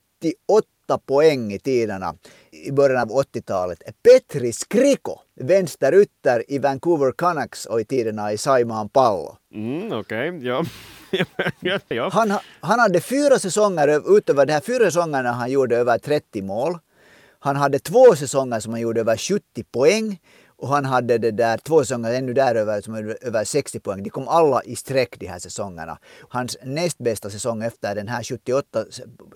poäng 0.97 1.53
i 1.53 1.59
tiderna 1.59 2.15
i 2.51 2.71
början 2.71 3.01
av 3.01 3.09
80-talet 3.09 3.81
är 3.85 3.91
Petri 3.91 4.53
Skriko, 4.53 5.19
vänsterytter 5.35 6.43
i 6.47 6.59
Vancouver 6.59 7.11
Canucks 7.11 7.65
och 7.65 7.81
i 7.81 7.85
tiderna 7.85 8.33
i 8.33 8.37
Saimaan 8.37 8.89
Pallo. 8.89 9.37
Mm, 9.53 9.91
Okej, 9.91 10.29
okay. 10.29 10.47
ja. 10.47 10.63
ja. 11.87 12.09
Han, 12.13 12.33
han 12.59 12.79
hade 12.79 13.01
fyra 13.01 13.39
säsonger, 13.39 14.17
utöver 14.17 14.45
de 14.45 14.53
här 14.53 14.61
fyra 14.61 14.85
säsongerna 14.85 15.31
han 15.31 15.51
gjorde 15.51 15.77
över 15.77 15.97
30 15.97 16.41
mål. 16.41 16.77
Han 17.39 17.55
hade 17.55 17.79
två 17.79 18.15
säsonger 18.15 18.59
som 18.59 18.73
han 18.73 18.81
gjorde 18.81 18.99
över 18.99 19.17
70 19.17 19.63
poäng 19.71 20.19
och 20.59 20.67
han 20.67 20.85
hade 20.85 21.17
det 21.17 21.31
där 21.31 21.57
två 21.57 21.83
säsonger 21.83 22.13
ännu 22.13 22.33
däröver 22.33 22.81
som 22.81 22.95
över 23.21 23.43
60 23.43 23.79
poäng. 23.79 24.03
De 24.03 24.09
kom 24.09 24.27
alla 24.27 24.63
i 24.63 24.75
sträck 24.75 25.19
de 25.19 25.27
här 25.27 25.39
säsongerna. 25.39 25.97
Hans 26.29 26.57
näst 26.63 26.97
bästa 26.97 27.29
säsong 27.29 27.63
efter 27.63 27.95
den 27.95 28.07
här 28.07 28.23
78, 28.23 28.85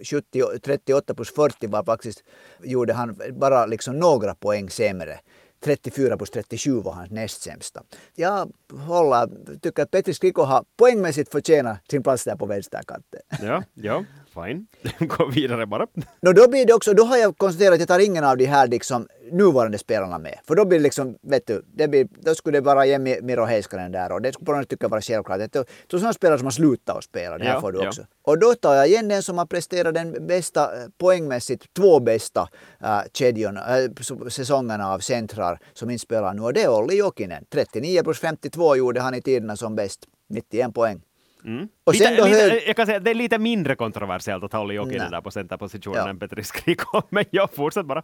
70, 0.03 0.59
38 0.63 1.13
plus 1.13 1.33
40 1.33 1.67
var 1.67 1.83
faktiskt, 1.83 2.23
gjorde 2.63 2.93
han 2.93 3.19
bara 3.31 3.65
liksom 3.65 3.99
några 3.99 4.35
poäng 4.35 4.69
sämre. 4.69 5.19
34 5.63 6.17
plus 6.17 6.29
37 6.29 6.81
var 6.81 6.93
hans 6.93 7.11
näst 7.11 7.41
sämsta. 7.41 7.83
Jag 8.15 8.51
håller, 8.87 9.29
tycker 9.61 9.83
att 9.83 9.91
Petri 9.91 10.13
Skriko 10.13 10.41
har 10.41 10.65
poängmässigt 10.77 11.31
förtjänat 11.31 11.77
sin 11.89 12.03
plats 12.03 12.23
där 12.23 12.35
på 12.35 12.45
vänsterkanten. 12.45 13.21
Ja, 13.41 13.63
ja 13.73 14.03
fine. 14.33 14.67
Gå 14.99 15.25
vidare 15.25 15.65
bara. 15.65 15.87
No, 16.21 16.33
då 16.33 16.49
blir 16.49 16.65
det 16.65 16.73
också, 16.73 16.93
då 16.93 17.03
har 17.03 17.17
jag 17.17 17.37
konstaterat 17.37 17.73
att 17.73 17.79
jag 17.79 17.87
tar 17.87 17.99
ingen 17.99 18.23
av 18.23 18.37
de 18.37 18.45
här 18.45 18.67
liksom 18.67 19.07
nuvarande 19.31 19.77
spelarna 19.77 20.17
med. 20.17 20.39
För 20.47 20.55
då 20.55 20.65
blir 20.65 20.79
det 20.79 20.83
liksom, 20.83 21.17
vet 21.21 21.47
du, 21.47 21.65
det 21.73 21.87
blir, 21.87 22.07
då 22.11 22.35
skulle 22.35 22.57
det 22.57 22.65
vara 22.65 22.85
Jemmi 22.85 23.19
Miro 23.21 23.45
Heiskanen 23.45 23.91
där 23.91 24.11
och 24.11 24.21
det 24.21 24.33
skulle 24.33 24.45
på 24.45 24.53
något 24.53 24.69
tycka 24.69 24.87
vara 24.87 25.01
självklart. 25.01 25.39
Det 25.39 25.55
är 25.55 25.65
sådana 25.91 26.13
spelare 26.13 26.37
som 26.37 26.45
har 26.45 26.51
slutat 26.51 26.97
att 26.97 27.03
spela, 27.03 27.37
det 27.37 27.45
här 27.45 27.53
ja, 27.53 27.61
får 27.61 27.71
du 27.71 27.79
ja. 27.79 27.87
också. 27.87 28.05
Och 28.21 28.39
då 28.39 28.55
tar 28.55 28.75
jag 28.75 28.87
igen 28.87 29.07
den 29.07 29.23
som 29.23 29.37
har 29.37 29.45
presterat 29.45 29.93
den 29.93 30.27
bästa, 30.27 30.63
eh, 30.63 30.87
poängmässigt, 30.97 31.73
två 31.73 31.99
bästa 31.99 32.49
äh, 32.83 32.99
kedjon, 33.13 33.57
äh, 33.57 34.29
säsongerna 34.29 34.93
av 34.93 34.99
centrar 34.99 35.59
som 35.73 35.89
inte 35.89 36.01
spelar 36.01 36.33
nu 36.33 36.41
och 36.41 36.53
det 36.53 36.63
är 36.63 36.69
Olli 36.69 36.95
Jokinen. 36.95 37.45
39 37.49 38.03
plus 38.03 38.19
52 38.19 38.75
gjorde 38.75 39.01
han 39.01 39.15
i 39.15 39.21
tiderna 39.21 39.55
som 39.55 39.75
bäst, 39.75 39.99
91 40.29 40.73
poäng. 40.73 41.01
Mm. 41.45 41.67
Och 41.83 41.93
lite, 41.93 42.11
lite, 42.11 42.27
hög... 42.27 42.63
Jag 42.67 42.75
kan 42.75 42.85
säga 42.85 42.99
det 42.99 43.09
är 43.09 43.15
lite 43.15 43.37
mindre 43.37 43.75
kontroversiellt 43.75 44.43
att 44.43 44.53
hålla 44.53 44.73
Jokinen 44.73 45.11
där 45.11 45.21
på 45.21 45.31
centerpositionen 45.31 46.07
än 46.07 46.19
Petri 46.19 46.43
Skriko, 46.43 47.01
men 47.09 47.25
jag 47.29 47.53
fortsätter 47.53 47.87
bara. 47.87 48.03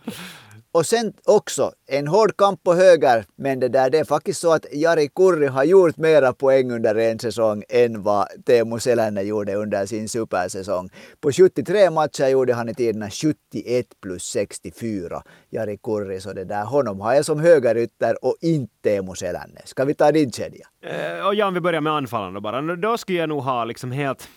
Och 0.72 0.86
sen 0.86 1.14
också 1.26 1.72
en 1.88 2.08
hård 2.08 2.38
kamp 2.38 2.64
på 2.64 2.74
höger, 2.74 3.26
men 3.36 3.60
det 3.60 3.70
där 3.70 3.90
det 3.90 4.00
är 4.00 4.04
faktiskt 4.04 4.42
så 4.42 4.54
att 4.54 4.66
Jari 4.74 5.10
Kurri 5.16 5.48
har 5.48 5.64
gjort 5.64 5.98
mera 5.98 6.34
poäng 6.34 6.72
under 6.72 6.96
en 6.96 7.20
säsong 7.20 7.64
än 7.70 8.04
vad 8.04 8.28
Teemu 8.46 8.80
Selänne 8.80 9.22
gjorde 9.22 9.56
under 9.56 9.86
sin 9.86 10.10
supersäsong. 10.10 10.90
På 11.22 11.32
73 11.32 11.90
matcher 11.90 12.28
gjorde 12.28 12.54
han 12.54 12.70
i 12.70 12.74
tiderna 12.76 13.10
71 13.10 13.86
plus 14.02 14.24
64, 14.24 15.22
Jari 15.50 15.78
Kurri, 15.84 16.22
så 16.22 16.34
det 16.34 16.46
där 16.46 16.66
honom 16.66 17.02
har 17.02 17.14
jag 17.14 17.26
som 17.26 17.40
högerytter 17.40 18.26
och 18.26 18.36
inte 18.42 18.74
Teemu 18.84 19.16
Selänne. 19.16 19.62
Ska 19.66 19.86
vi 19.86 19.94
ta 19.94 20.12
din 20.12 20.32
kedja? 20.32 20.68
Eh, 20.82 21.28
och 21.28 21.36
Jan, 21.36 21.54
vi 21.54 21.60
börjar 21.60 21.82
med 21.82 21.94
anfallen 21.94 22.34
då 22.34 22.42
bara, 22.42 22.62
då 22.76 22.98
skulle 22.98 23.20
jag 23.20 23.30
nog 23.30 23.44
ha 23.44 23.66
liksom 23.66 23.92
helt 23.92 24.28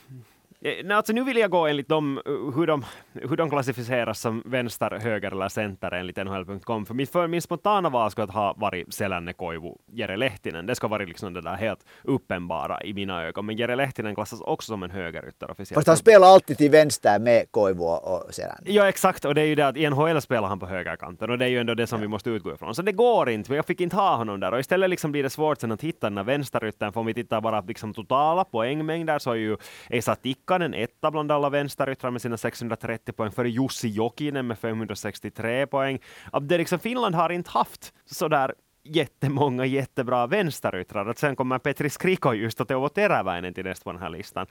alltså 0.90 1.12
nu 1.12 1.25
vill 1.25 1.37
jag 1.37 1.51
gå 1.51 1.66
enligt 1.66 1.88
dem, 1.88 2.18
eh, 2.27 2.33
hur, 2.55 2.66
de, 2.66 2.85
hur 3.12 3.37
de 3.37 3.51
klassificeras 3.51 4.20
som 4.20 4.42
vänster, 4.46 4.90
höger 4.90 5.31
eller 5.31 5.48
center 5.48 5.90
enligt 5.90 6.16
NHL.com. 6.16 6.87
För, 6.87 7.12
för 7.12 7.27
min 7.27 7.42
spontana 7.42 7.88
val 7.88 8.11
skulle 8.11 8.33
ha 8.33 8.55
varit 8.57 8.94
Selänne, 8.94 9.33
Koivu, 9.33 9.75
Jere 9.92 10.16
Lehtinen. 10.16 10.66
Det 10.66 10.75
ska 10.75 10.88
vara 10.88 11.05
liksom 11.05 11.35
det 11.35 11.40
där 11.40 11.55
helt 11.55 11.81
uppenbara 12.05 12.83
i 12.83 12.94
mina 12.94 13.22
ögon. 13.22 13.46
Men 13.46 13.57
Jere 13.57 13.77
Lehtinen 13.77 14.14
klassas 14.14 14.40
också 14.40 14.72
som 14.72 14.83
en 14.83 14.90
högerytter 14.90 15.51
officiellt. 15.51 15.75
Fast 15.75 15.87
han 15.87 15.96
spelar 15.96 16.29
alltid 16.29 16.59
till 16.59 16.70
vänster 16.70 17.18
med 17.18 17.51
Koivu 17.51 17.85
och 17.85 18.35
Selänne. 18.35 18.62
Ja, 18.64 18.88
exakt. 18.88 19.25
Och 19.25 19.35
det 19.35 19.40
är 19.40 19.46
ju 19.46 19.55
det 19.55 19.66
att 19.66 19.77
i 19.77 19.90
NHL 19.90 20.20
spelar 20.20 20.48
han 20.48 20.59
på 20.59 20.66
högerkanten 20.66 21.31
och 21.31 21.38
det 21.38 21.44
är 21.44 21.48
ju 21.48 21.59
ändå 21.59 21.75
det 21.75 21.87
som 21.87 21.98
ja. 21.98 22.03
vi 22.03 22.09
måste 22.09 22.31
utgå 22.31 22.55
ifrån. 22.55 22.75
Så 22.75 22.83
det 22.83 22.92
går 22.92 23.29
inte, 23.29 23.51
men 23.51 23.57
jag 23.57 23.66
fick 23.66 23.81
inte 23.81 23.96
ha 23.96 24.16
honom 24.16 24.40
där. 24.40 24.53
Och 24.53 24.61
istället 24.61 24.90
liksom 24.90 25.12
blir 25.12 25.22
det 25.22 25.31
svårt 25.31 25.61
sen 25.61 25.72
att 25.72 25.83
hitta 25.83 26.11
den 26.11 26.16
här 26.16 26.25
vänsteryttern. 26.25 26.92
För 26.92 27.01
om 27.01 27.07
vi 27.07 27.14
tittar 27.14 27.40
bara 27.40 27.61
liksom 27.61 27.94
totala 27.94 28.44
poängmängder 28.44 29.18
så 29.18 29.31
är 29.31 29.35
ju 29.35 29.57
Esa 29.88 30.14
Tikka 30.14 30.52
Tikkanen 30.53 30.75
etta 30.75 31.11
bland 31.11 31.33
alla 31.33 31.51
vänsteryttrar 31.51 32.11
med 32.11 32.23
sina 32.23 32.37
630 32.37 33.12
poäng, 33.12 33.31
före 33.31 33.51
Jussi 33.51 33.88
Jokinen 33.88 34.47
med 34.47 34.59
563 34.59 35.67
poäng. 35.67 35.99
det 36.43 36.59
liksom, 36.59 36.79
Finland 36.79 37.15
har 37.15 37.31
inte 37.33 37.51
haft 37.51 37.93
sådär 38.05 38.55
jättemånga 38.85 39.65
jättebra 39.65 40.27
vänsteryttrar. 40.27 41.07
Att 41.07 41.19
sen 41.19 41.37
kommer 41.37 41.59
Petri 41.59 41.91
Skriko 41.91 42.33
just 42.33 42.61
och 42.61 42.69
Teuvo 42.69 42.88
Teräväinen 42.88 43.55
till 43.55 43.65
nästa 43.65 43.85
på 43.85 43.93
den 43.93 44.03
här 44.03 44.11
listan. 44.11 44.47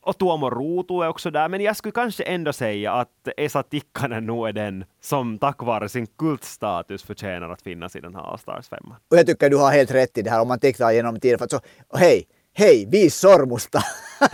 Och 0.00 0.18
Tuomo 0.18 0.50
Ruutu 0.50 1.02
är 1.02 1.08
också 1.08 1.30
där, 1.30 1.48
men 1.48 1.60
jag 1.60 1.76
skulle 1.76 1.92
kanske 1.92 2.22
ändå 2.22 2.52
säga 2.52 2.92
att 2.92 3.28
Esa 3.36 3.62
Tikkanen 3.62 4.26
nog 4.26 4.48
är 4.48 4.52
den 4.52 4.84
som 5.00 5.38
tack 5.38 5.62
vare 5.62 5.88
sin 5.88 6.06
kultstatus 6.06 7.02
förtjänar 7.02 7.50
att 7.50 7.62
finnas 7.62 7.96
i 7.96 8.00
den 8.00 8.14
här 8.14 8.22
Allstars-femman. 8.22 8.96
Och 9.10 9.16
jag 9.16 9.26
tycker 9.26 9.50
du 9.50 9.56
har 9.56 9.72
helt 9.72 9.90
rätt 9.90 10.18
i 10.18 10.22
det 10.22 10.30
här 10.30 10.40
om 10.40 10.48
man 10.48 10.58
tittar 10.58 10.92
genom 10.92 11.20
tiden. 11.20 11.38
För 11.38 11.44
att 11.44 11.50
så, 11.50 11.60
hej, 11.94 12.24
hej, 12.58 12.86
vis 12.86 13.14
sormusta. 13.14 13.82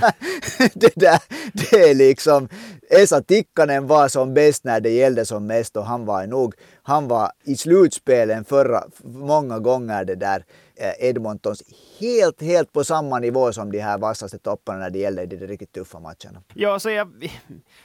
det, 0.74 0.92
där, 0.94 1.20
det 1.52 1.90
är 1.90 1.94
liksom, 1.94 2.48
Esa 2.90 3.20
Tikkanen 3.22 3.86
var 3.86 4.08
som 4.08 4.34
bäst 4.34 4.64
när 4.64 4.80
det 4.80 4.90
gällde 4.90 5.24
som 5.24 5.46
mest 5.46 5.76
och 5.76 5.86
han 5.86 6.04
var 6.04 6.26
nog, 6.26 6.54
han 6.86 7.08
var 7.08 7.30
i 7.44 7.56
slutspelen 7.56 8.44
förra, 8.44 8.84
många 9.02 9.58
gånger 9.58 10.04
det 10.04 10.14
där 10.14 10.44
Eh, 10.76 11.08
Edmontons 11.08 11.62
helt, 12.00 12.42
helt 12.42 12.72
på 12.72 12.84
samma 12.84 13.18
nivå 13.18 13.52
som 13.52 13.72
de 13.72 13.80
här 13.80 13.98
vassaste 13.98 14.38
topparna 14.38 14.78
när 14.78 14.90
det 14.90 14.98
gäller 14.98 15.26
de 15.26 15.36
riktigt 15.36 15.72
tuffa 15.72 16.00
matcherna. 16.00 16.42
Ja, 16.54 16.78
så 16.78 16.90
jag, 16.90 17.30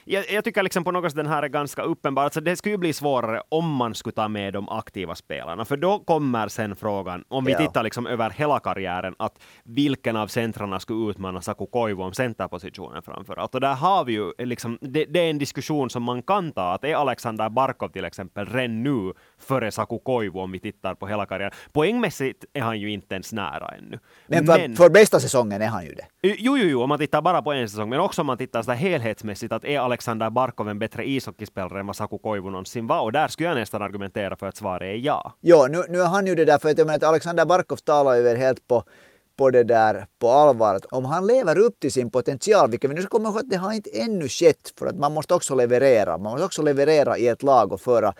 jag, 0.05 0.31
jag 0.31 0.43
tycker 0.43 0.63
liksom 0.63 0.83
på 0.83 0.91
något 0.91 1.11
sätt 1.11 1.17
den 1.17 1.27
här 1.27 1.43
är 1.43 1.47
ganska 1.47 1.81
uppenbar. 1.81 2.23
Alltså 2.23 2.41
det 2.41 2.55
skulle 2.55 2.73
ju 2.73 2.77
bli 2.77 2.93
svårare 2.93 3.41
om 3.49 3.75
man 3.75 3.95
skulle 3.95 4.13
ta 4.13 4.27
med 4.27 4.53
de 4.53 4.69
aktiva 4.69 5.15
spelarna, 5.15 5.65
för 5.65 5.77
då 5.77 5.99
kommer 5.99 6.47
sen 6.47 6.75
frågan, 6.75 7.23
om 7.27 7.45
vi 7.45 7.51
ja. 7.51 7.57
tittar 7.57 7.83
liksom 7.83 8.07
över 8.07 8.29
hela 8.29 8.59
karriären, 8.59 9.15
att 9.19 9.39
vilken 9.63 10.15
av 10.15 10.27
centrarna 10.27 10.79
skulle 10.79 11.09
utmana 11.09 11.41
Saku 11.41 11.65
Koivu 11.65 12.03
om 12.03 12.13
centerpositionen 12.13 13.01
framför 13.01 13.39
allt. 13.39 13.55
Och 13.55 13.61
där 13.61 13.75
har 13.75 14.05
vi 14.05 14.13
ju 14.13 14.33
liksom, 14.37 14.77
det, 14.81 15.05
det, 15.05 15.19
är 15.19 15.29
en 15.29 15.37
diskussion 15.37 15.89
som 15.89 16.03
man 16.03 16.23
kan 16.23 16.51
ta, 16.51 16.73
att 16.73 16.83
är 16.83 16.95
Alexander 16.95 17.49
Barkov 17.49 17.89
till 17.89 18.05
exempel 18.05 18.45
redan 18.45 18.83
nu 18.89 19.13
före 19.39 19.71
Saku 19.71 19.99
Koivu 19.99 20.39
om 20.39 20.51
vi 20.51 20.59
tittar 20.59 20.95
på 20.95 21.07
hela 21.07 21.25
karriären? 21.25 21.51
Poängmässigt 21.71 22.45
är 22.53 22.61
han 22.61 22.79
ju 22.79 22.91
inte 22.91 23.15
ens 23.15 23.33
nära 23.33 23.67
ännu. 23.77 23.99
Men 24.27 24.45
för, 24.45 24.57
men, 24.57 24.75
för 24.75 24.89
bästa 24.89 25.19
säsongen 25.19 25.61
är 25.61 25.67
han 25.67 25.85
ju 25.85 25.93
det. 25.93 26.05
Jo, 26.21 26.57
jo, 26.57 26.57
jo, 26.57 26.83
om 26.83 26.89
man 26.89 26.99
tittar 26.99 27.21
bara 27.21 27.41
på 27.41 27.51
en 27.51 27.69
säsong, 27.69 27.89
men 27.89 27.99
också 27.99 28.21
om 28.21 28.27
man 28.27 28.37
tittar 28.37 28.61
så 28.61 28.71
helhetsmässigt, 28.71 29.53
att 29.53 29.65
är 29.65 29.79
Alexander 29.79 30.29
Barkov 30.29 30.69
en 30.69 30.79
bättre 30.79 31.09
ishockeyspelare 31.09 31.79
än 31.79 31.87
vad 31.87 31.95
Saku 31.95 32.17
Koivu 32.17 32.49
någonsin 32.49 32.87
var? 32.87 33.01
Och 33.01 33.11
där 33.11 33.27
skulle 33.27 33.49
jag 33.49 33.57
nästan 33.57 33.81
argumentera 33.81 34.35
för 34.35 34.47
att 34.47 34.57
svaret 34.57 34.81
är 34.81 35.05
ja. 35.05 35.33
Jo, 35.41 35.67
nu, 35.69 35.83
nu 35.89 36.01
är 36.01 36.07
han 36.07 36.27
ju 36.27 36.35
det 36.35 36.45
där, 36.45 36.57
för 36.57 36.69
att 36.69 36.77
jag 36.77 36.87
menar 36.87 36.97
att 36.97 37.03
Alexander 37.03 37.45
Barkov 37.45 37.77
talar 37.77 38.15
ju 38.15 38.21
väl 38.21 38.37
helt 38.37 38.67
på 38.67 38.83
på 39.39 39.49
det 39.49 39.63
där 39.63 40.05
på 40.19 40.29
allvar. 40.29 40.75
Att 40.75 40.85
om 40.85 41.05
han 41.05 41.27
lever 41.27 41.57
upp 41.57 41.79
till 41.79 41.91
sin 41.91 42.11
potential, 42.11 42.69
vilket 42.69 42.89
vi 42.91 42.95
nu 42.95 43.01
ska 43.01 43.09
komma 43.09 43.29
ihåg 43.29 43.37
att 43.37 43.49
det 43.49 43.57
har 43.57 43.73
inte 43.73 43.89
ännu 43.89 44.27
skett, 44.27 44.73
för 44.79 44.87
att 44.87 44.95
man 44.95 45.13
måste 45.13 45.33
också 45.33 45.55
leverera. 45.55 46.17
Man 46.17 46.31
måste 46.31 46.45
också 46.45 46.61
leverera 46.61 47.17
i 47.17 47.27
ett 47.27 47.43
lag 47.43 47.71
och 47.71 47.81
föra 47.81 48.13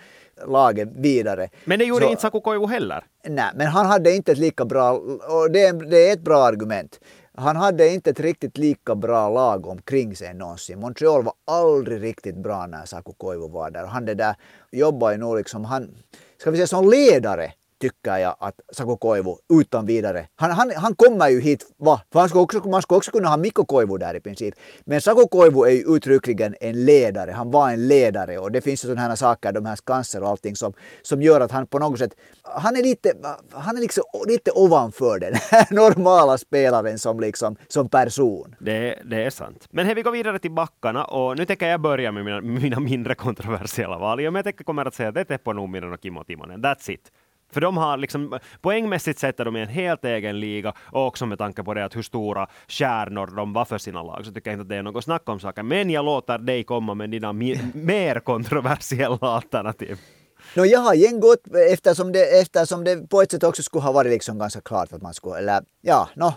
laget 0.47 0.89
vidare. 0.95 1.49
Men 1.65 1.79
det 1.79 1.85
gjorde 1.85 2.05
så, 2.05 2.09
inte 2.11 2.21
Saku 2.21 2.41
Koivu 2.41 2.67
heller. 2.67 3.05
Nej, 3.27 3.51
men 3.55 3.67
han 3.67 3.85
hade 3.85 4.15
inte 4.15 4.31
ett 4.31 4.37
lika 4.37 4.65
bra, 4.65 4.91
och 5.29 5.51
det 5.51 5.65
är, 5.65 5.73
det 5.73 6.09
är 6.09 6.13
ett 6.13 6.23
bra 6.23 6.43
argument. 6.43 6.99
Han 7.35 7.55
hade 7.55 7.89
inte 7.89 8.09
ett 8.09 8.19
riktigt 8.19 8.57
lika 8.57 8.95
bra 8.95 9.29
lag 9.29 9.67
omkring 9.67 10.15
sig 10.15 10.33
någonsin. 10.33 10.79
Montreal 10.79 11.23
var 11.23 11.33
aldrig 11.47 12.03
riktigt 12.03 12.35
bra 12.35 12.65
när 12.65 12.85
Saku 12.85 13.13
Koivu 13.17 13.47
var 13.49 13.71
där. 13.71 13.85
Han 13.85 14.05
det 14.05 14.13
där 14.13 14.35
jobbade 14.71 15.13
ju 15.13 15.19
nog 15.19 15.37
liksom, 15.37 15.65
han, 15.65 15.95
ska 16.37 16.51
vi 16.51 16.57
säga 16.57 16.67
som 16.67 16.89
ledare 16.89 17.53
tycker 17.79 18.17
jag 18.17 18.35
att 18.39 18.55
Saku 18.71 18.97
Koivu 18.97 19.35
utan 19.53 19.85
vidare, 19.85 20.27
han, 20.35 20.51
han, 20.51 20.71
han 20.75 20.95
kommer 20.95 21.29
ju 21.29 21.41
hit, 21.41 21.65
va? 21.77 22.01
För 22.13 22.19
han 22.19 22.29
ska 22.29 22.39
också, 22.39 22.59
man 22.59 22.81
ska 22.81 22.95
också 22.95 23.11
kunna 23.11 23.29
ha 23.29 23.37
Mikko 23.37 23.65
Koivu 23.65 23.97
där 23.97 24.15
i 24.15 24.19
princip. 24.19 24.55
Men 24.85 25.01
Saku 25.01 25.27
Koivu 25.27 25.65
är 25.65 25.71
ju 25.71 25.95
uttryckligen 25.95 26.55
en 26.61 26.85
ledare, 26.85 27.31
han 27.31 27.51
var 27.51 27.69
en 27.69 27.87
ledare 27.87 28.37
och 28.37 28.51
det 28.51 28.61
finns 28.61 28.85
ju 28.85 28.87
sådana 28.87 29.01
här 29.01 29.15
saker, 29.15 29.51
de 29.51 29.65
här 29.65 29.75
skanser 29.75 30.23
och 30.23 30.29
allting 30.29 30.55
som, 30.55 30.73
som 31.01 31.21
gör 31.21 31.41
att 31.41 31.51
han 31.51 31.67
på 31.67 31.79
något 31.79 31.99
sätt, 31.99 32.15
han 32.43 32.75
är 32.75 32.83
lite, 32.83 33.13
han 33.51 33.77
är 33.77 33.81
liksom 33.81 34.03
lite 34.27 34.51
ovanför 34.51 35.19
den 35.19 35.33
här 35.35 35.67
normala 35.73 36.37
spelaren 36.37 36.99
som 36.99 37.19
liksom, 37.19 37.55
som 37.67 37.89
person. 37.89 38.55
Det, 38.59 38.99
det 39.05 39.23
är 39.23 39.29
sant. 39.29 39.67
Men 39.71 39.85
hej, 39.85 39.95
vi 39.95 40.01
går 40.01 40.11
vidare 40.11 40.39
till 40.39 40.51
backarna 40.51 41.05
och 41.05 41.37
nu 41.37 41.45
tänker 41.45 41.67
jag 41.67 41.81
börja 41.81 42.11
med 42.11 42.25
mina, 42.25 42.41
mina 42.41 42.79
mindre 42.79 43.15
kontroversiella 43.15 43.97
val. 43.97 44.21
Jag 44.21 44.43
tänker 44.43 44.63
kommer 44.63 44.85
att 44.85 44.93
säga 44.93 45.09
att 45.09 45.15
det 45.15 45.21
är 45.21 45.25
Teppo 45.25 45.53
Numminen 45.53 45.93
och 45.93 45.99
Kimmo 46.01 46.23
Timonen. 46.23 46.61
That's 46.61 46.91
it. 46.91 47.11
För 47.51 47.61
de 47.61 47.77
har 47.77 47.97
liksom, 47.97 48.39
poängmässigt 48.61 49.19
sett 49.19 49.39
är 49.39 49.45
de 49.45 49.57
i 49.57 49.61
en 49.61 49.67
helt 49.67 50.05
egen 50.05 50.39
liga 50.39 50.73
och 50.79 51.07
också 51.07 51.25
med 51.25 51.37
tanke 51.37 51.63
på 51.63 51.73
det 51.73 51.85
att 51.85 51.95
hur 51.95 52.01
stora 52.01 52.47
stjärnor 52.67 53.27
de 53.35 53.53
var 53.53 53.65
för 53.65 53.77
sina 53.77 54.03
lag 54.03 54.25
så 54.25 54.31
tycker 54.31 54.51
jag 54.51 54.55
inte 54.55 54.61
att 54.61 54.69
det 54.69 54.75
är 54.75 54.83
något 54.83 55.03
snack 55.03 55.29
om 55.29 55.39
saken. 55.39 55.67
Men 55.67 55.89
jag 55.89 56.05
låter 56.05 56.37
dig 56.37 56.63
komma 56.63 56.93
med 56.93 57.09
dina 57.09 57.33
mer 57.33 58.19
kontroversiella 58.19 59.27
alternativ. 59.27 59.99
No, 60.55 60.65
jag 60.65 60.79
har 60.79 60.93
igen 60.93 61.19
gått 61.19 61.47
eftersom 61.71 62.11
det, 62.11 62.39
eftersom 62.41 62.83
det 62.83 63.09
på 63.09 63.21
ett 63.21 63.31
sätt 63.31 63.43
också 63.43 63.63
skulle 63.63 63.81
ha 63.81 63.91
varit 63.91 64.11
liksom 64.11 64.39
ganska 64.39 64.61
klart 64.61 64.93
att 64.93 65.01
man 65.01 65.13
skulle, 65.13 65.37
eller 65.37 65.63
ja, 65.81 66.09
no, 66.15 66.33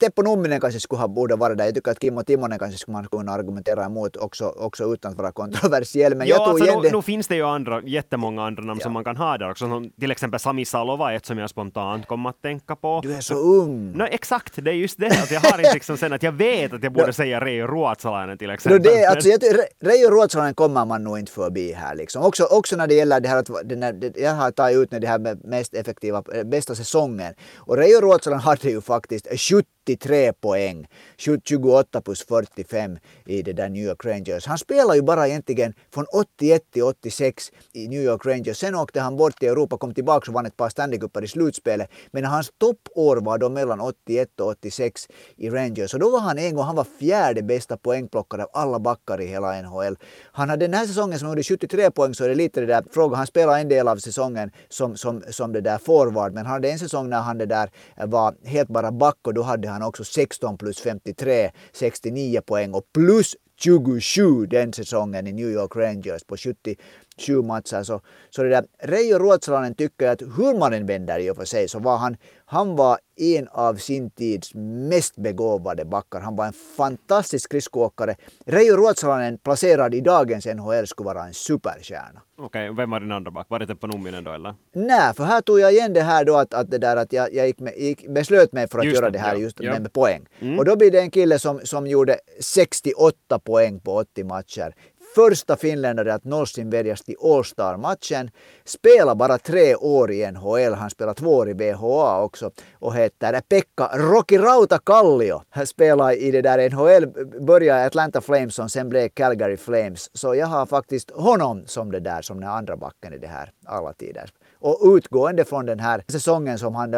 Teppo 0.00 0.22
Numminen 0.22 0.60
kanske 0.60 0.80
skulle 0.80 1.00
ha, 1.00 1.08
borde 1.08 1.36
vara 1.36 1.54
där. 1.54 1.64
Jag 1.64 1.74
tycker 1.74 1.90
att 1.90 2.02
Kimmo 2.02 2.22
Timonen 2.22 2.58
kanske 2.58 2.78
skulle 2.78 2.92
man 2.92 3.06
kunna 3.06 3.32
argumentera 3.32 3.84
emot 3.84 4.16
också, 4.16 4.44
också 4.44 4.84
utan 4.94 5.12
att 5.12 5.18
vara 5.18 5.32
kontroversiell. 5.32 6.14
Men 6.14 6.26
ja, 6.26 6.36
jag 6.36 6.48
alltså, 6.48 6.64
igen 6.64 6.78
nu, 6.82 6.88
det... 6.88 6.96
nu 6.96 7.02
finns 7.02 7.28
det 7.28 7.36
ju 7.36 7.46
andra, 7.46 7.82
jättemånga 7.82 8.42
andra 8.46 8.62
namn 8.62 8.80
ja. 8.80 8.84
som 8.84 8.92
man 8.92 9.04
kan 9.04 9.16
ha 9.16 9.38
där 9.38 9.50
också. 9.50 9.68
Som 9.68 9.90
till 10.00 10.10
exempel 10.10 10.40
Sami 10.40 10.64
Salova, 10.64 11.12
ett 11.14 11.26
som 11.26 11.38
jag 11.38 11.50
spontant 11.50 12.06
kommer 12.06 12.30
att 12.30 12.42
tänka 12.42 12.76
på. 12.76 13.00
Du 13.02 13.14
är 13.14 13.20
så 13.20 13.34
ung! 13.34 13.92
No, 13.96 14.04
exakt, 14.10 14.64
det 14.64 14.70
är 14.70 14.74
just 14.74 14.98
det. 14.98 15.06
Att 15.06 15.30
jag 15.30 15.40
har 15.40 15.58
inte 15.58 15.74
liksom 15.74 15.96
sen 15.96 16.12
att 16.12 16.22
jag 16.22 16.32
vet 16.32 16.72
att 16.72 16.82
jag 16.82 16.92
borde 16.92 17.06
no. 17.06 17.12
säga 17.12 17.40
Reijo 17.40 17.66
Ruotsalainen 17.66 18.38
till 18.38 18.50
exempel. 18.50 18.82
No, 18.82 18.96
det, 18.96 19.06
alltså, 19.06 19.28
jag, 19.28 19.40
Reijo 19.80 20.10
Ruotsalainen 20.10 20.54
kommer 20.54 20.84
man 20.84 21.04
nog 21.04 21.18
inte 21.18 21.32
förbi 21.32 21.72
här. 21.72 21.94
Liksom. 21.94 22.22
Också, 22.22 22.44
också 22.44 22.76
när 22.76 22.86
det 22.86 22.94
gäller 22.94 23.20
det 23.20 23.28
här 23.28 23.36
att 23.36 23.50
den 23.64 23.82
här, 23.82 24.12
jag 24.16 24.34
har 24.34 24.50
tagit 24.50 24.78
ut 24.78 25.00
det 25.00 25.06
här 25.06 25.18
med 25.18 25.44
mest 25.44 25.74
effektiva, 25.74 26.22
bästa 26.44 26.74
säsongen. 26.74 27.34
Och 27.56 27.76
Reijo 27.76 28.00
Ruotsalainen 28.00 28.42
hade 28.42 28.70
ju 28.70 28.80
faktiskt 28.80 29.26
shoot 29.38 29.66
73 29.88 30.32
poäng, 30.32 30.86
28 31.16 32.00
plus 32.00 32.22
45 32.22 32.98
i 33.26 33.42
det 33.42 33.52
där 33.52 33.68
New 33.68 33.84
York 33.84 34.04
Rangers. 34.04 34.46
Han 34.46 34.58
spelar 34.58 34.94
ju 34.94 35.02
bara 35.02 35.28
egentligen 35.28 35.74
från 35.94 36.04
81 36.12 36.62
till 36.72 36.82
86 36.82 37.50
i 37.72 37.88
New 37.88 38.02
York 38.02 38.26
Rangers. 38.26 38.56
Sen 38.56 38.74
åkte 38.74 39.00
han 39.00 39.16
bort 39.16 39.38
till 39.38 39.48
Europa, 39.48 39.76
kom 39.78 39.94
tillbaka 39.94 40.30
och 40.30 40.34
vann 40.34 40.46
ett 40.46 40.56
par 40.56 40.68
Stanley 40.68 40.98
Cupar 40.98 41.24
i 41.24 41.28
slutspelet. 41.28 41.90
Men 42.10 42.24
hans 42.24 42.50
toppår 42.58 43.16
var 43.16 43.38
då 43.38 43.48
mellan 43.48 43.80
81 43.80 44.40
och 44.40 44.46
86 44.46 45.08
i 45.36 45.50
Rangers. 45.50 45.94
Och 45.94 46.00
då 46.00 46.10
var 46.10 46.20
han 46.20 46.38
en 46.38 46.54
gång, 46.54 46.64
han 46.64 46.76
var 46.76 46.86
fjärde 47.00 47.42
bästa 47.42 47.76
poängplockare 47.76 48.42
av 48.42 48.48
alla 48.52 48.78
backar 48.78 49.20
i 49.20 49.26
hela 49.26 49.62
NHL. 49.62 49.96
Han 50.32 50.50
hade 50.50 50.66
den 50.66 50.74
här 50.74 50.86
säsongen 50.86 51.18
som 51.18 51.28
han 51.28 51.32
gjorde 51.36 51.42
73 51.42 51.90
poäng 51.90 52.14
så 52.14 52.24
är 52.24 52.28
det 52.28 52.34
lite 52.34 52.60
det 52.60 52.66
där 52.66 52.84
frågan. 52.90 53.18
Han 53.18 53.26
spelade 53.26 53.60
en 53.60 53.68
del 53.68 53.88
av 53.88 53.96
säsongen 53.96 54.50
som, 54.68 54.96
som, 54.96 55.22
som 55.30 55.52
det 55.52 55.60
där 55.60 55.78
forward 55.78 56.32
men 56.32 56.46
han 56.46 56.52
hade 56.52 56.70
en 56.70 56.78
säsong 56.78 57.08
när 57.08 57.20
han 57.20 57.38
det 57.38 57.46
där 57.46 57.70
var 58.06 58.34
helt 58.44 58.68
bara 58.68 58.92
back 58.92 59.16
och 59.26 59.34
då 59.34 59.42
hade 59.42 59.68
han 59.68 59.77
också 59.82 60.04
16 60.04 60.58
plus 60.58 60.80
53, 60.80 61.50
69 61.72 62.40
poäng 62.40 62.74
och 62.74 62.92
plus 62.94 63.36
27 63.60 64.46
den 64.46 64.72
säsongen 64.72 65.26
i 65.26 65.32
New 65.32 65.50
York 65.50 65.76
Rangers 65.76 66.24
på 66.24 66.36
70 66.36 66.76
77 67.18 67.42
matcher. 67.42 67.82
Så, 67.82 68.00
så 68.30 68.42
det 68.42 68.48
där, 68.48 68.64
Reijo 68.82 69.18
Ruotsalainen 69.18 69.74
tycker 69.74 70.08
att 70.08 70.22
hur 70.22 70.58
man 70.58 70.72
än 70.72 70.86
vänder 70.86 71.18
i 71.18 71.30
och 71.30 71.36
för 71.36 71.44
sig 71.44 71.68
så 71.68 71.78
var 71.78 71.96
han, 71.96 72.16
han 72.46 72.76
var 72.76 72.98
en 73.16 73.48
av 73.48 73.74
sin 73.74 74.10
tids 74.10 74.54
mest 74.54 75.16
begåvade 75.16 75.84
backar. 75.84 76.20
Han 76.20 76.36
var 76.36 76.46
en 76.46 76.52
fantastisk 76.76 77.44
skridskoåkare. 77.44 78.16
Reijo 78.46 78.76
Ruotsalainen 78.76 79.38
placerad 79.38 79.94
i 79.94 80.00
dagens 80.00 80.46
NHL 80.46 80.86
skulle 80.86 81.06
vara 81.06 81.24
en 81.24 81.34
superstjärna. 81.34 82.20
Okej, 82.38 82.70
okay, 82.70 82.76
vem 82.76 82.90
var 82.90 83.00
din 83.00 83.12
andra 83.12 83.30
back? 83.30 83.46
Var 83.50 83.58
det 83.58 83.66
Teppo 83.66 83.86
Numminen 83.86 84.24
då 84.24 84.32
eller? 84.32 84.54
Nej, 84.74 85.14
för 85.14 85.24
här 85.24 85.40
tog 85.40 85.60
jag 85.60 85.72
igen 85.72 85.92
det 85.92 86.02
här 86.02 86.24
då 86.24 86.36
att, 86.36 86.54
att, 86.54 86.70
det 86.70 86.78
där, 86.78 86.96
att 86.96 87.12
jag, 87.12 87.34
jag 87.34 87.46
gick 87.46 87.60
med, 87.60 87.74
gick, 87.76 88.08
beslöt 88.08 88.52
mig 88.52 88.68
för 88.68 88.78
att 88.78 88.84
just 88.84 88.96
göra 88.96 89.10
det, 89.10 89.18
här 89.18 89.34
ja, 89.34 89.40
just 89.40 89.60
ja. 89.60 89.72
Med, 89.72 89.82
med 89.82 89.92
poäng. 89.92 90.26
Mm. 90.40 90.58
Och 90.58 90.64
då 90.64 90.76
blir 90.76 90.90
det 90.90 91.00
en 91.00 91.10
kille 91.10 91.38
som, 91.38 91.60
som 91.64 91.86
gjorde 91.86 92.18
68 92.40 93.38
poäng 93.38 93.80
på 93.80 93.94
80 93.94 94.24
matcher 94.24 94.74
första 95.14 95.56
finländare 95.56 96.14
att 96.14 96.24
någonsin 96.24 96.70
väljas 96.70 97.02
till 97.02 97.16
All-star-matchen. 97.22 98.30
Spelar 98.64 99.14
bara 99.14 99.38
tre 99.38 99.74
år 99.74 100.10
i 100.10 100.30
NHL. 100.32 100.74
Han 100.74 100.90
spelar 100.90 101.14
två 101.14 101.30
år 101.30 101.48
i 101.48 101.54
BHA 101.54 102.22
också 102.22 102.50
och 102.72 102.94
heter 102.94 103.40
Pekka 103.40 103.90
Rocky 103.94 104.38
Rauta 104.38 104.78
Kallio. 104.78 105.42
Han 105.50 105.66
spelar 105.66 106.12
i 106.12 106.30
det 106.30 106.42
där 106.42 106.70
NHL, 106.70 107.06
började 107.40 107.82
i 107.82 107.86
Atlanta 107.86 108.20
Flames 108.20 108.58
och 108.58 108.70
sen 108.70 108.88
blev 108.88 109.08
Calgary 109.08 109.56
Flames. 109.56 110.10
Så 110.12 110.34
jag 110.34 110.46
har 110.46 110.66
faktiskt 110.66 111.10
honom 111.10 111.62
som 111.66 111.92
det 111.92 112.00
där, 112.00 112.22
som 112.22 112.40
den 112.40 112.50
andra 112.50 112.76
backen 112.76 113.12
i 113.12 113.18
det 113.18 113.26
här 113.26 113.52
alla 113.66 113.92
tider. 113.92 114.30
Och 114.60 114.96
utgående 114.96 115.44
från 115.44 115.66
den 115.66 115.80
här 115.80 116.04
säsongen 116.08 116.58
som 116.58 116.74
han 116.74 116.94